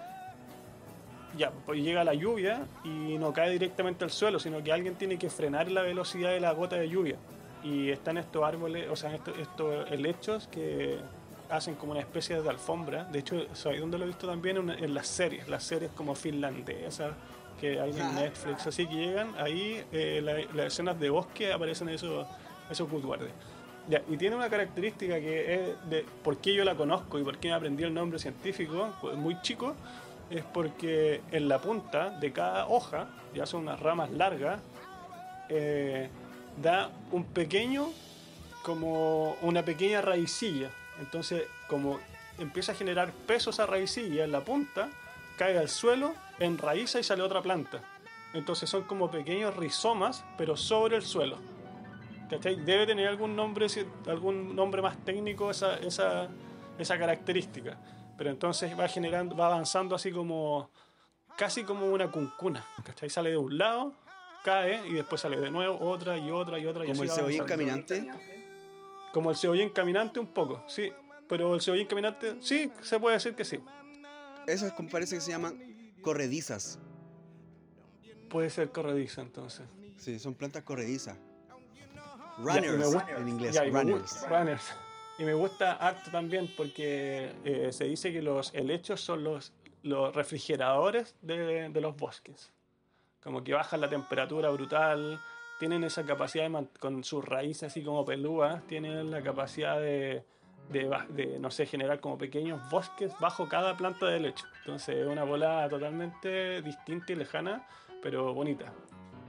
[1.36, 5.16] ya, pues llega la lluvia y no cae directamente al suelo, sino que alguien tiene
[5.16, 7.18] que frenar la velocidad de la gota de lluvia.
[7.66, 10.98] Y están estos árboles, o sea, estos, estos helechos que
[11.50, 13.04] hacen como una especie de alfombra.
[13.04, 14.56] De hecho, ¿sabéis dónde lo he visto también?
[14.70, 17.12] En, las series, las series como finlandesas
[17.60, 21.88] que hay en Netflix, así que llegan ahí, eh, la- las escenas de bosque aparecen
[21.88, 22.26] esos,
[22.70, 23.30] esos woodwardes.
[23.88, 27.38] Ya, y tiene una característica que es de por qué yo la conozco y por
[27.38, 29.74] qué me aprendí el nombre científico, pues muy chico,
[30.28, 34.60] es porque en la punta de cada hoja, ya son unas ramas largas,
[35.48, 36.10] eh,
[36.62, 37.90] da un pequeño,
[38.62, 40.70] como una pequeña raicilla.
[41.00, 41.98] Entonces, como
[42.38, 44.88] empieza a generar peso esa raicilla en la punta,
[45.38, 47.80] cae al suelo, enraiza y sale otra planta.
[48.34, 51.38] Entonces son como pequeños rizomas, pero sobre el suelo.
[52.28, 52.56] ¿Cachai?
[52.56, 53.66] Debe tener algún nombre,
[54.06, 56.28] algún nombre más técnico esa, esa,
[56.78, 57.78] esa característica.
[58.18, 60.70] Pero entonces va generando, va avanzando así como
[61.36, 62.64] casi como una cuncuna.
[62.84, 63.08] ¿Cachai?
[63.08, 63.94] Sale de un lado,
[64.46, 66.84] cae y después sale de nuevo otra y otra y otra.
[66.84, 68.06] y Como el cebollín caminante.
[69.12, 70.92] Como el cebollín caminante un poco, sí.
[71.28, 73.58] Pero el cebollín caminante, sí, se puede decir que sí.
[74.46, 76.78] Esas parece que se llaman corredizas.
[78.30, 79.66] Puede ser corrediza entonces.
[79.96, 81.16] Sí, son plantas corredizas.
[82.38, 84.24] Runners gusta- en inglés, Ya, runners.
[84.28, 84.62] runners.
[85.18, 90.14] Y me gusta harto también porque eh, se dice que los helechos son los, los
[90.14, 92.52] refrigeradores de, de los bosques.
[93.26, 95.20] Como que bajan la temperatura brutal,
[95.58, 100.22] tienen esa capacidad de, con sus raíces así como pelúas, tienen la capacidad de,
[101.40, 104.46] no sé, generar como pequeños bosques bajo cada planta de helecho.
[104.60, 107.66] Entonces es una bola totalmente distinta y lejana,
[108.00, 108.72] pero bonita.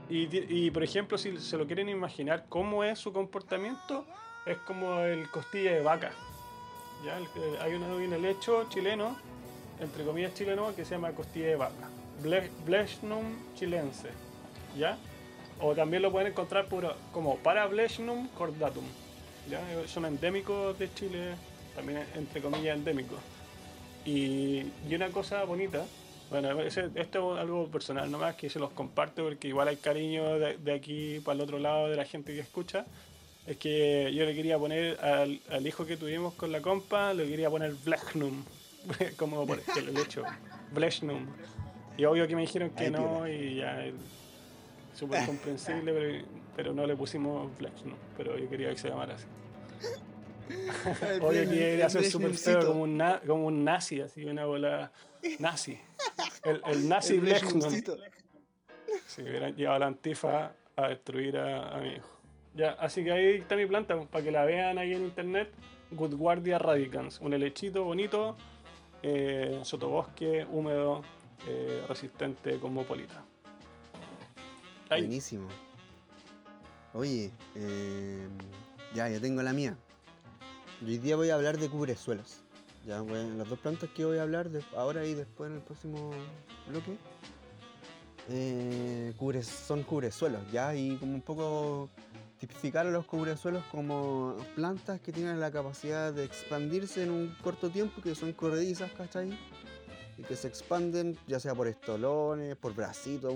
[0.08, 4.06] Y, por ejemplo, si se lo quieren imaginar cómo es su comportamiento,
[4.46, 6.12] es como el costilla de vaca.
[7.04, 7.18] ¿ya?
[7.62, 9.16] Hay un, helecho chileno,
[9.80, 11.97] entre comillas chileno, que se llama costilla de vaca.
[12.22, 14.08] Ble- Blechnum chilense.
[14.76, 14.96] ¿ya?
[15.60, 16.66] O también lo pueden encontrar
[17.12, 18.84] como Parablechnum cordatum.
[19.50, 19.60] ¿ya?
[19.86, 21.34] Son endémicos de Chile,
[21.74, 23.18] también entre comillas endémicos.
[24.04, 25.84] Y, y una cosa bonita,
[26.30, 30.56] bueno, esto es algo personal nomás que se los comparto porque igual hay cariño de,
[30.58, 32.86] de aquí para el otro lado de la gente que escucha.
[33.46, 37.26] Es que yo le quería poner al, al hijo que tuvimos con la compa, le
[37.26, 38.44] quería poner Blechnum,
[39.16, 40.22] como por el hecho,
[40.72, 41.26] Blechnum.
[41.98, 43.92] Y obvio que me dijeron que no y ya eh,
[44.94, 46.24] súper comprensible, pero,
[46.56, 49.26] pero no le pusimos Blechnum, pero yo quería que se llamara así.
[51.20, 54.90] Obvio que debería ser súper feo como un, na- como un nazi, así una bola
[55.40, 55.78] nazi.
[56.44, 57.70] El, el nazi Blechnum.
[59.06, 62.08] Si hubieran llevado la antifa a destruir a, a mi hijo.
[62.54, 65.50] Ya, así que ahí está mi planta, pues, para que la vean ahí en internet.
[65.90, 68.36] Good Guardia radicans, un helechito bonito,
[69.02, 71.02] eh, sotobosque, húmedo,
[71.46, 73.24] eh, resistente cosmopolita.
[74.88, 75.48] Buenísimo.
[76.94, 78.26] Oye, eh,
[78.94, 79.76] ya, ya tengo la mía.
[80.84, 82.40] Hoy día voy a hablar de cubresuelos.
[82.86, 86.10] Ya, las dos plantas que voy a hablar de- ahora y después en el próximo
[86.68, 86.96] bloque
[88.30, 91.88] eh, cubre- son cubresuelos, ya, y como un poco
[92.38, 97.68] tipificar a los cubresuelos como plantas que tienen la capacidad de expandirse en un corto
[97.70, 99.30] tiempo, que son corredizas, ¿cachai?
[100.18, 103.32] Y que se expanden ya sea por estolones, por bracitos,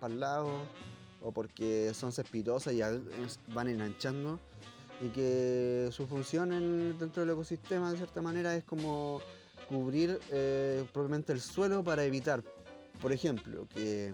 [0.00, 0.50] para el lado,
[1.22, 2.80] o porque son cespitosas y
[3.54, 4.40] van enganchando
[5.02, 9.20] y que su función en- dentro del ecosistema de cierta manera es como
[9.68, 12.42] cubrir eh, propiamente el suelo para evitar,
[13.00, 14.12] por ejemplo, que,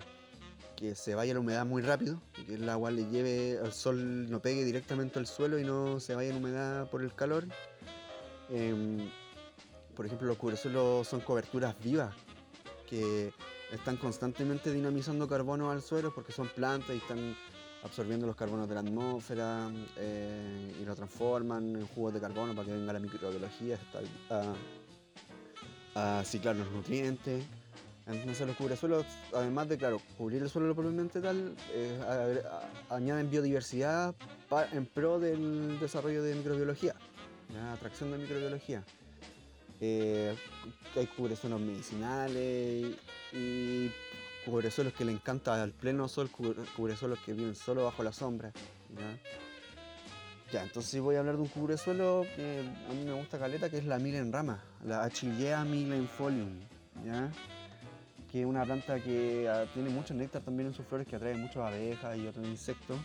[0.76, 4.40] que se vaya la humedad muy rápido que el agua le lleve, el sol no
[4.42, 7.46] pegue directamente al suelo y no se vaya la humedad por el calor.
[8.50, 9.08] Em,
[9.96, 12.14] por ejemplo, los cubresuelos son coberturas vivas
[12.88, 13.32] que
[13.72, 17.34] están constantemente dinamizando carbono al suelo porque son plantas y están
[17.82, 22.66] absorbiendo los carbonos de la atmósfera eh, y lo transforman en jugos de carbono para
[22.66, 23.78] que venga la microbiología
[24.30, 24.54] a,
[26.20, 27.44] a- ciclar los nutrientes.
[28.06, 32.42] Entonces los cubresuelos, además de claro, cubrir el suelo propiamente tal, eh,
[32.88, 34.14] añaden biodiversidad
[34.72, 36.94] en pro del desarrollo de microbiología,
[37.52, 37.72] ¿ya?
[37.72, 38.84] atracción de microbiología.
[39.80, 40.34] Eh,
[40.96, 42.96] hay cubresuelos medicinales
[43.32, 43.90] y
[44.44, 48.52] cubresuelos que le encanta al pleno sol, cubre- cubresuelos que viven solo bajo la sombra.
[48.96, 49.18] ¿ya?
[50.52, 53.78] Ya, entonces voy a hablar de un cubresuelo que a mí me gusta caleta, que
[53.78, 56.60] es la mila en rama, la Achillea millenfolium,
[57.04, 57.30] ¿ya?
[58.30, 61.34] Que es una planta que ah, tiene mucho néctar también en sus flores, que atrae
[61.36, 62.96] muchas abejas y otros insectos.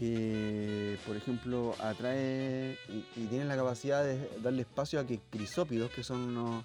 [0.00, 5.90] Que, por ejemplo, atrae y, y tiene la capacidad de darle espacio a que crisópidos,
[5.90, 6.64] que son unos,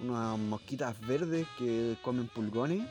[0.00, 2.82] unas mosquitas verdes que comen pulgones,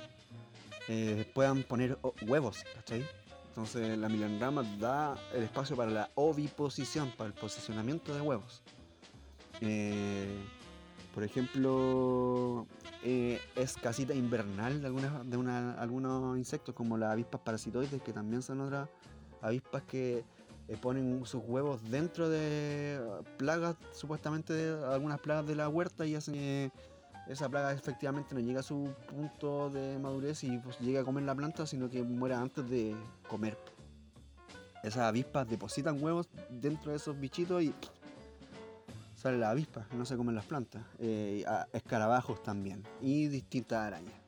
[0.88, 1.98] eh, puedan poner
[2.28, 3.04] huevos, ¿cachai?
[3.48, 8.62] Entonces la milenrama da el espacio para la oviposición, para el posicionamiento de huevos.
[9.62, 10.28] Eh,
[11.16, 12.68] por ejemplo,
[13.04, 18.14] eh, es casita invernal de, algunas, de una- algunos insectos como las avispas parasitoides, que
[18.14, 18.90] también son otras
[19.46, 20.24] avispas que
[20.68, 23.00] eh, ponen sus huevos dentro de
[23.38, 26.72] plagas, supuestamente de algunas plagas de la huerta y hacen
[27.28, 31.24] esa plaga efectivamente no llega a su punto de madurez y pues, llega a comer
[31.24, 32.96] la planta, sino que muera antes de
[33.28, 33.58] comer.
[34.84, 37.74] Esas avispas depositan huevos dentro de esos bichitos y
[39.16, 40.84] sale la avispa, no se comen las plantas.
[41.00, 41.44] Eh,
[41.74, 44.25] escarabajos también y distintas arañas.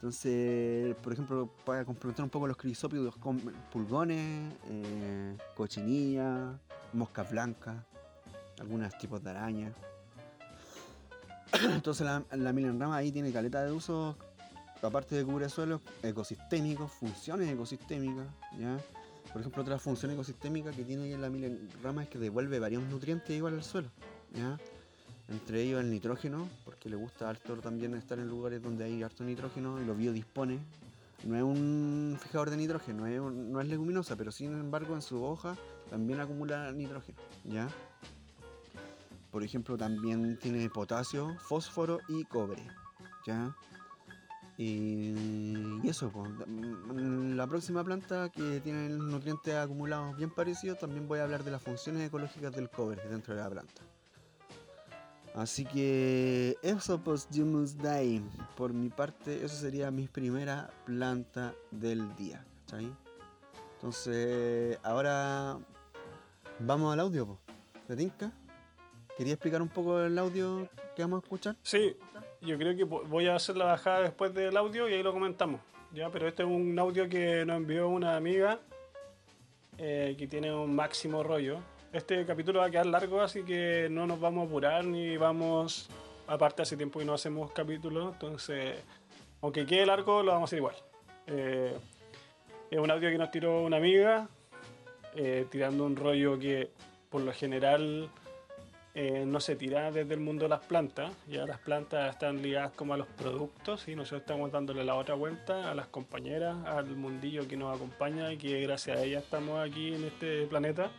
[0.00, 6.58] Entonces, por ejemplo, para complementar un poco los crisópidos, comen pulgones, eh, cochinilla,
[6.94, 7.76] moscas blancas,
[8.58, 9.74] algunos tipos de arañas.
[11.74, 14.16] Entonces la, la milenrama ahí tiene caleta de usos,
[14.80, 18.26] aparte de cubre suelos, ecosistémicos, funciones ecosistémicas,
[18.58, 18.78] ¿ya?
[19.30, 23.52] Por ejemplo, otra función ecosistémica que tiene la milenrama es que devuelve varios nutrientes igual
[23.52, 23.90] al suelo,
[24.32, 24.56] ¿ya?
[25.30, 29.22] Entre ellos el nitrógeno, porque le gusta harto también estar en lugares donde hay harto
[29.24, 30.58] nitrógeno y lo biodispone.
[31.24, 35.56] No es un fijador de nitrógeno, no es leguminosa, pero sin embargo en su hoja
[35.88, 37.68] también acumula nitrógeno, ¿ya?
[39.30, 42.62] Por ejemplo, también tiene potasio, fósforo y cobre.
[43.26, 43.54] ¿Ya?
[44.56, 45.14] Y,
[45.88, 46.30] eso, pues,
[46.88, 51.62] la próxima planta que tiene nutrientes acumulados bien parecidos, también voy a hablar de las
[51.62, 53.82] funciones ecológicas del cobre dentro de la planta.
[55.34, 58.22] Así que eso, pues, Jumus Day.
[58.56, 62.44] Por mi parte, eso sería mi primera planta del día.
[62.66, 62.90] ¿cachai?
[63.74, 65.58] Entonces, ahora
[66.58, 67.38] vamos al audio.
[67.86, 68.32] ¿Te tinca?
[69.16, 71.56] ¿Quería explicar un poco el audio que vamos a escuchar?
[71.62, 71.96] Sí,
[72.40, 75.12] yo creo que vo- voy a hacer la bajada después del audio y ahí lo
[75.12, 75.60] comentamos.
[75.92, 78.60] Ya, pero este es un audio que nos envió una amiga
[79.78, 81.58] eh, que tiene un máximo rollo.
[81.92, 85.88] Este capítulo va a quedar largo, así que no nos vamos a apurar ni vamos.
[86.28, 88.76] Aparte, hace tiempo que no hacemos capítulos, entonces,
[89.42, 90.76] aunque quede largo, lo vamos a hacer igual.
[91.26, 91.76] Eh,
[92.70, 94.28] es un audio que nos tiró una amiga
[95.16, 96.70] eh, tirando un rollo que
[97.08, 98.08] por lo general
[98.94, 101.10] eh, no se tira desde el mundo de las plantas.
[101.26, 105.16] Ya las plantas están ligadas como a los productos y nosotros estamos dándole la otra
[105.16, 109.58] vuelta a las compañeras, al mundillo que nos acompaña y que gracias a ellas estamos
[109.58, 110.92] aquí en este planeta.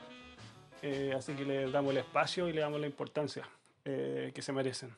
[0.82, 3.48] Eh, así que le damos el espacio y le damos la importancia
[3.86, 4.90] eh, que se merecen.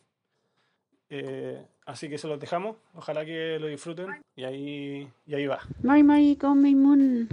[1.09, 5.59] Eh, así que se los dejamos, ojalá que lo disfruten y ahí, y ahí va.
[5.81, 7.27] Mari Mari con Maimun.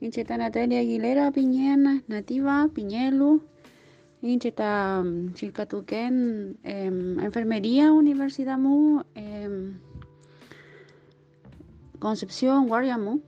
[0.00, 3.42] Incheta Natalia Aguilera Piñena, nativa, Piñelu.
[4.22, 9.02] Incheta mm, Chilcatuquén, em, Enfermería, Universidad Mu.
[9.14, 9.78] em,
[11.98, 13.22] Concepción, Guardiamu.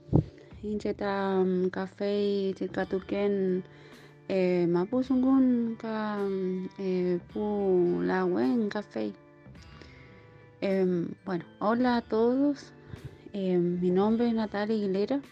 [0.62, 3.64] Incheta mm, Café Chilcatuquén.
[4.31, 9.11] Eh, Mapusungun, ka mm, eh, Pu Lahuen Café.
[10.61, 12.74] Em, bueno, hola a todos.
[13.33, 15.22] Em, mi nombre es Natalia Aguilera.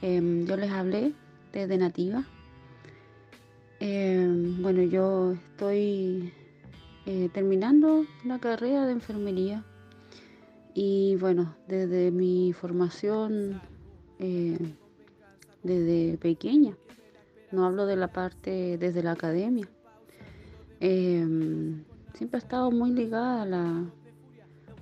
[0.00, 1.12] Em, yo les hablé
[1.52, 2.24] desde Nativa.
[3.80, 6.32] Bueno, yo estoy
[7.04, 9.62] eh, terminando la carrera de enfermería
[10.72, 13.60] y bueno, desde mi formación
[15.62, 16.74] desde pequeña,
[17.54, 19.68] no hablo de la parte desde la academia,
[20.80, 21.84] em,
[22.14, 23.84] siempre he estado muy ligada a la,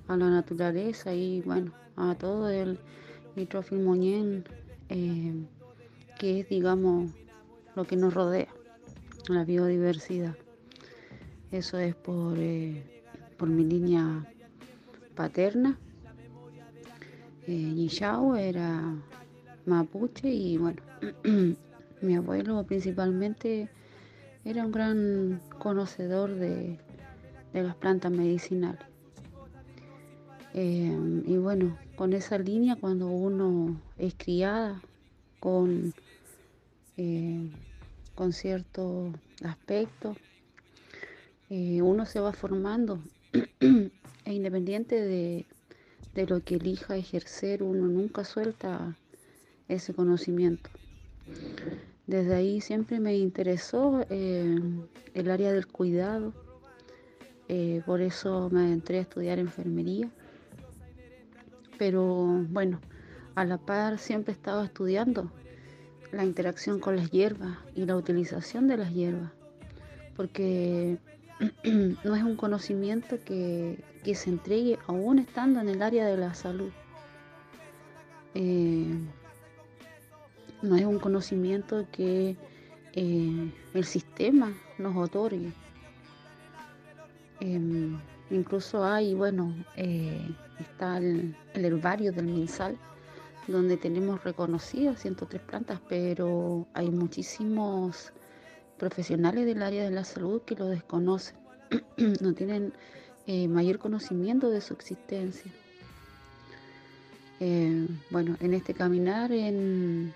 [0.07, 2.79] a la naturaleza y bueno, a todo el
[3.35, 4.45] nitrofilmoñén
[4.89, 5.33] eh,
[6.19, 7.11] que es, digamos,
[7.75, 8.49] lo que nos rodea,
[9.27, 10.35] la biodiversidad.
[11.51, 12.83] Eso es por, eh,
[13.37, 14.25] por mi línea
[15.15, 15.77] paterna.
[17.45, 18.95] Eh, Yishao era
[19.65, 20.81] mapuche y bueno,
[22.03, 23.69] mi abuelo principalmente
[24.45, 26.77] era un gran conocedor de,
[27.53, 28.81] de las plantas medicinales.
[30.53, 34.81] Eh, y bueno, con esa línea, cuando uno es criada
[35.39, 35.93] con,
[36.97, 37.49] eh,
[38.15, 40.15] con cierto aspecto,
[41.49, 42.99] uno se va formando
[43.59, 45.45] e independiente de,
[46.15, 48.97] de lo que elija ejercer, uno nunca suelta
[49.67, 50.71] ese conocimiento.
[52.13, 54.55] Desde ahí siempre me interesó eh,
[55.15, 56.31] el área del cuidado,
[57.47, 60.11] eh, por eso me entré a estudiar enfermería
[61.79, 62.03] pero
[62.49, 62.79] bueno,
[63.33, 65.31] a la par siempre he estado estudiando
[66.11, 69.31] la interacción con las hierbas y la utilización de las hierbas,
[70.15, 70.99] porque
[72.03, 76.35] no es un conocimiento que, que se entregue aún estando en el área de la
[76.35, 76.71] salud.
[78.35, 78.99] Eh,
[80.63, 82.37] no es un conocimiento que
[82.93, 85.51] eh, el sistema nos otorgue.
[87.41, 87.99] Em,
[88.31, 90.25] incluso hay, bueno, eh,
[90.59, 92.77] está el, el herbario del MinSal,
[93.47, 98.13] donde tenemos reconocidas 103 plantas, pero hay muchísimos
[98.77, 101.35] profesionales del área de la salud que lo desconocen,
[102.21, 102.71] no tienen
[103.27, 105.51] eh, mayor conocimiento de su existencia.
[108.09, 110.13] Bueno, en este caminar en,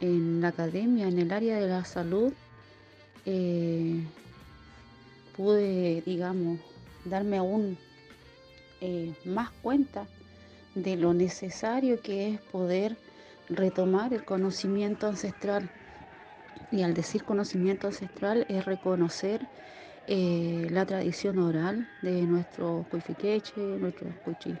[0.00, 2.32] en la academia, en el área de la salud,
[3.26, 4.02] eh,
[5.36, 6.60] pude, digamos,
[7.04, 7.76] darme aún
[8.80, 10.06] eh, más cuenta
[10.74, 12.96] de lo necesario que es poder
[13.48, 15.68] retomar el conocimiento ancestral.
[16.70, 19.46] Y al decir conocimiento ancestral es reconocer
[20.06, 24.14] eh, la tradición oral de nuestros cuifiqueche, nuestros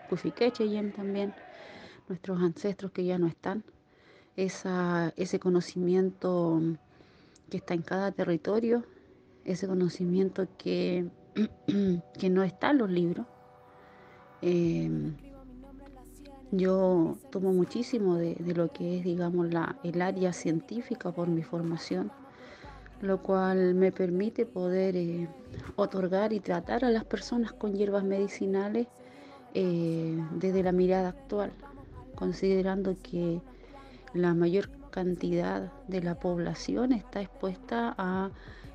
[0.06, 0.64] cuifiqueche
[0.94, 1.32] también,
[2.08, 3.62] nuestros ancestros que ya no están.
[4.38, 6.62] Esa, ese conocimiento
[7.50, 8.84] que está en cada territorio,
[9.44, 11.08] ese conocimiento que,
[12.18, 13.26] que no está en los libros.
[14.42, 15.12] Eh,
[16.52, 21.42] yo tomo muchísimo de, de, lo que es, digamos, la, el área científica por mi
[21.42, 22.12] formación,
[23.02, 25.28] lo cual me permite poder eh,
[25.74, 28.86] otorgar y tratar a las personas con hierbas medicinales
[29.54, 31.50] eh, desde la mirada actual,
[32.14, 33.40] considerando que
[34.14, 38.30] la mayor cantidad de la población está expuesta a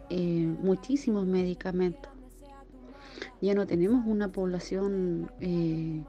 [0.09, 2.11] eh, muchísimos medicamentos.
[3.41, 6.03] Ya no tenemos una población eh,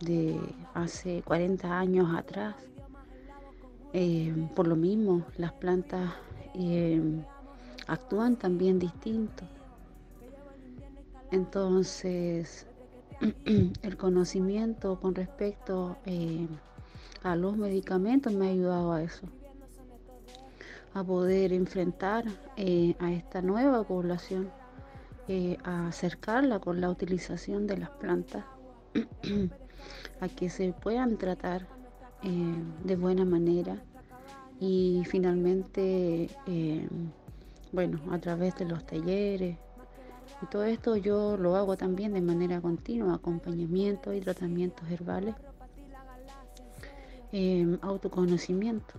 [0.00, 0.40] de
[0.74, 2.54] hace 40 años atrás.
[3.92, 6.10] Eh, por lo mismo, las plantas
[7.86, 9.44] actúan también distinto.
[11.30, 12.66] Entonces,
[13.82, 16.46] el conocimiento con respecto eh,
[17.22, 19.26] a los medicamentos me ha ayudado a eso,
[20.94, 22.24] a poder enfrentar
[22.56, 24.50] eh, a esta nueva población,
[25.28, 28.44] eh, a acercarla con la utilización de las plantas,
[30.20, 31.66] a que se puedan tratar
[32.22, 32.54] eh,
[32.84, 33.76] de buena manera
[34.60, 36.28] y finalmente,
[37.72, 39.56] bueno, a través de los talleres.
[40.40, 45.34] Y todo esto yo lo hago también de manera continua, acompañamiento y tratamientos herbales,
[47.32, 48.94] eh, autoconocimiento,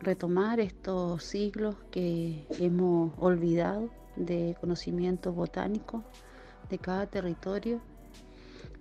[0.00, 6.04] retomar estos siglos que hemos olvidado de conocimiento botánico
[6.70, 7.80] de cada territorio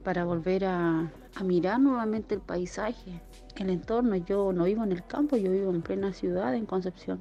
[0.04, 3.22] para volver a, a mirar nuevamente el paisaje,
[3.56, 4.16] el entorno.
[4.16, 7.20] Yo no vivo en el campo, yo vivo en plena ciudad, en Concepción.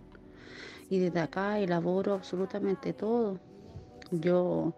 [0.88, 3.40] Y desde acá elaboro absolutamente todo.
[4.10, 4.74] Yo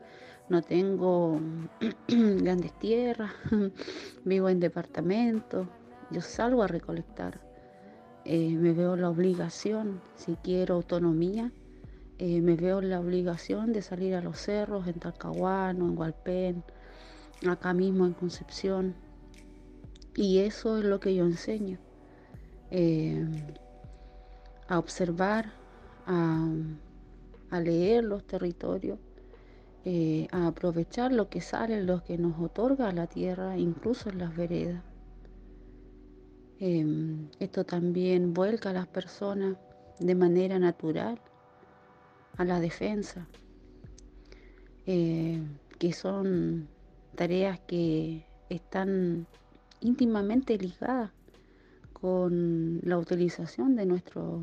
[0.48, 1.40] no tengo
[2.08, 3.32] grandes tierras,
[4.24, 5.68] vivo en departamentos,
[6.10, 7.40] yo salgo a recolectar.
[8.24, 11.52] Eh, me veo la obligación, si quiero autonomía,
[12.18, 16.64] eh, me veo la obligación de salir a los cerros, en Talcahuano, en Hualpén,
[17.48, 18.94] acá mismo en Concepción.
[20.14, 21.78] Y eso es lo que yo enseño.
[22.70, 23.26] eh,
[24.68, 25.52] a observar,
[26.06, 26.46] a,
[27.60, 28.98] leer los territorios,
[30.32, 34.82] a aprovechar lo que sale, lo que nos otorga la tierra, incluso en las veredas.
[36.60, 39.56] Em, esto también vuelca a las personas
[40.00, 41.20] de manera natural
[42.36, 43.28] a la defensa,
[44.86, 45.40] eh,
[45.78, 46.68] que son
[47.14, 49.26] tareas que están
[49.80, 51.12] íntimamente ligadas
[51.92, 54.42] con la utilización de nuestros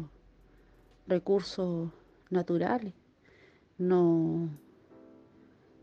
[1.08, 1.92] recursos
[2.30, 2.94] naturales.
[3.78, 4.50] No,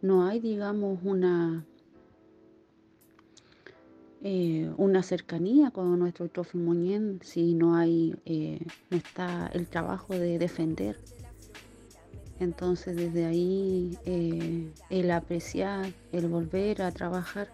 [0.01, 1.67] no hay, digamos, una,
[4.23, 10.39] eh, una cercanía con nuestro trofimonien si no hay, eh, no está el trabajo de
[10.39, 10.99] defender.
[12.39, 17.49] Entonces desde ahí eh, el apreciar, el volver a trabajar,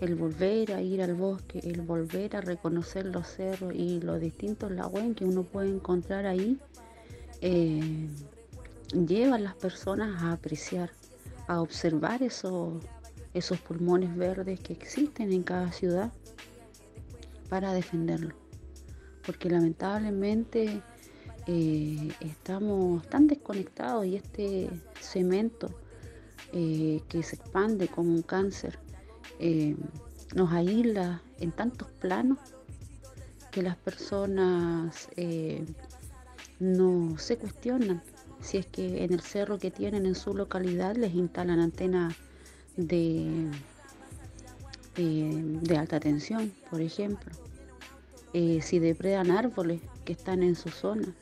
[0.00, 4.70] el volver a ir al bosque, el volver a reconocer los cerros y los distintos
[4.70, 6.58] lagüen que uno puede encontrar ahí,
[7.42, 8.08] eh,
[8.92, 10.90] lleva a las personas a apreciar,
[11.46, 12.82] a observar esos,
[13.34, 16.12] esos pulmones verdes que existen en cada ciudad
[17.48, 18.34] para defenderlo.
[19.24, 20.82] Porque lamentablemente
[21.46, 24.70] eh, estamos tan desconectados y este
[25.00, 25.70] cemento
[26.52, 28.78] eh, que se expande como un cáncer
[29.38, 29.76] eh,
[30.34, 32.38] nos aísla en tantos planos
[33.50, 35.08] que las personas
[36.60, 38.00] no se cuestionan
[38.40, 42.14] si es que en el cerro que tienen en su localidad les instalan antenas
[42.86, 43.50] de,
[44.96, 47.30] eh, de alta tensión, por ejemplo.
[48.32, 51.14] Eh, si depredan árboles que están en su zona,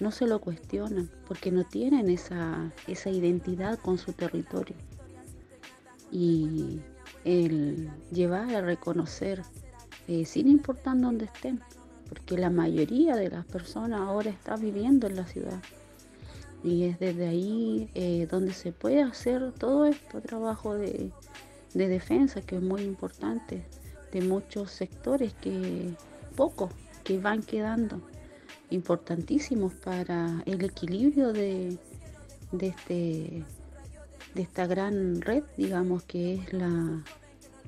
[0.00, 4.76] no se lo cuestionan porque no tienen esa, esa identidad con su territorio.
[6.10, 6.80] Y
[7.24, 9.42] el llevar a reconocer,
[10.08, 11.60] eh, sin importar dónde estén,
[12.08, 15.62] porque la mayoría de las personas ahora está viviendo en la ciudad.
[16.64, 21.10] Y es desde ahí eh, donde se puede hacer todo este trabajo de,
[21.74, 23.64] de defensa, que es muy importante,
[24.12, 25.94] de muchos sectores que,
[26.36, 26.70] pocos,
[27.02, 28.00] que van quedando,
[28.70, 31.78] importantísimos para el equilibrio de,
[32.52, 33.44] de, este,
[34.34, 37.02] de esta gran red, digamos, que es la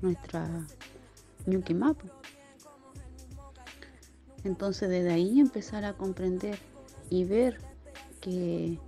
[0.02, 0.66] nuestra
[1.46, 2.08] Ñuque Mapu.
[4.44, 6.58] Entonces desde ahí empezar a comprender
[7.08, 7.58] y ver
[8.24, 8.78] que,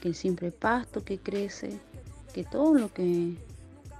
[0.00, 1.80] que el simple pasto que crece,
[2.32, 3.36] que todo lo que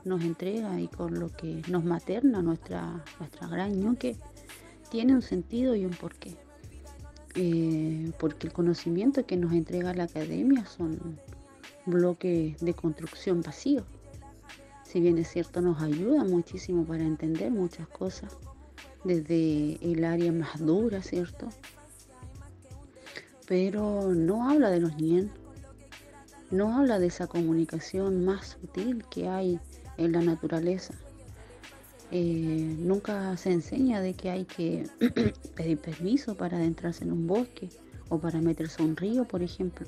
[0.05, 4.17] nos entrega y con lo que nos materna nuestra, nuestra gran ñuque,
[4.91, 6.37] tiene un sentido y un porqué.
[7.35, 11.19] Eh, porque el conocimiento que nos entrega la academia son
[11.85, 13.85] bloques de construcción vacíos.
[14.85, 18.37] Si bien es cierto, nos ayuda muchísimo para entender muchas cosas,
[19.05, 21.49] desde el área más dura, ¿cierto?
[23.49, 25.31] Pero no habla de los nien,
[26.51, 29.59] no habla de esa comunicación más sutil que hay
[29.97, 30.95] en la naturaleza.
[32.11, 34.87] Eh, nunca se enseña de que hay que
[35.57, 37.69] pedir permiso para adentrarse en un bosque
[38.09, 39.87] o para meterse a un río, por ejemplo.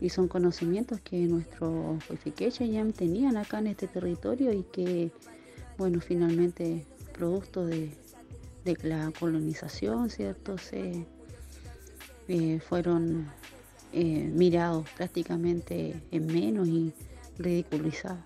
[0.00, 2.02] Y son conocimientos que nuestros
[2.58, 5.12] ya tenían acá en este territorio y que,
[5.78, 7.92] bueno, finalmente, producto de,
[8.64, 10.58] de la colonización, ¿cierto?
[10.58, 11.06] Se
[12.34, 13.26] eh, fueron
[13.92, 16.94] eh, mirados prácticamente en menos y
[17.36, 18.24] ridiculizados.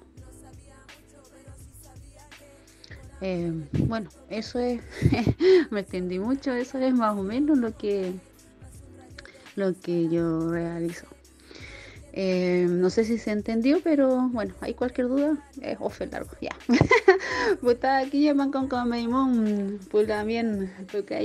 [3.21, 4.81] Eh, bueno, eso es,
[5.71, 8.13] me extendí mucho, eso es más o menos lo que
[9.57, 11.07] lo que yo realizo.
[12.15, 16.55] No sé si se entendió, pero bueno, hay cualquier duda, es ofe largo, ya.
[17.61, 21.25] pues está aquí llaman con Cameimón, pues también, porque ahí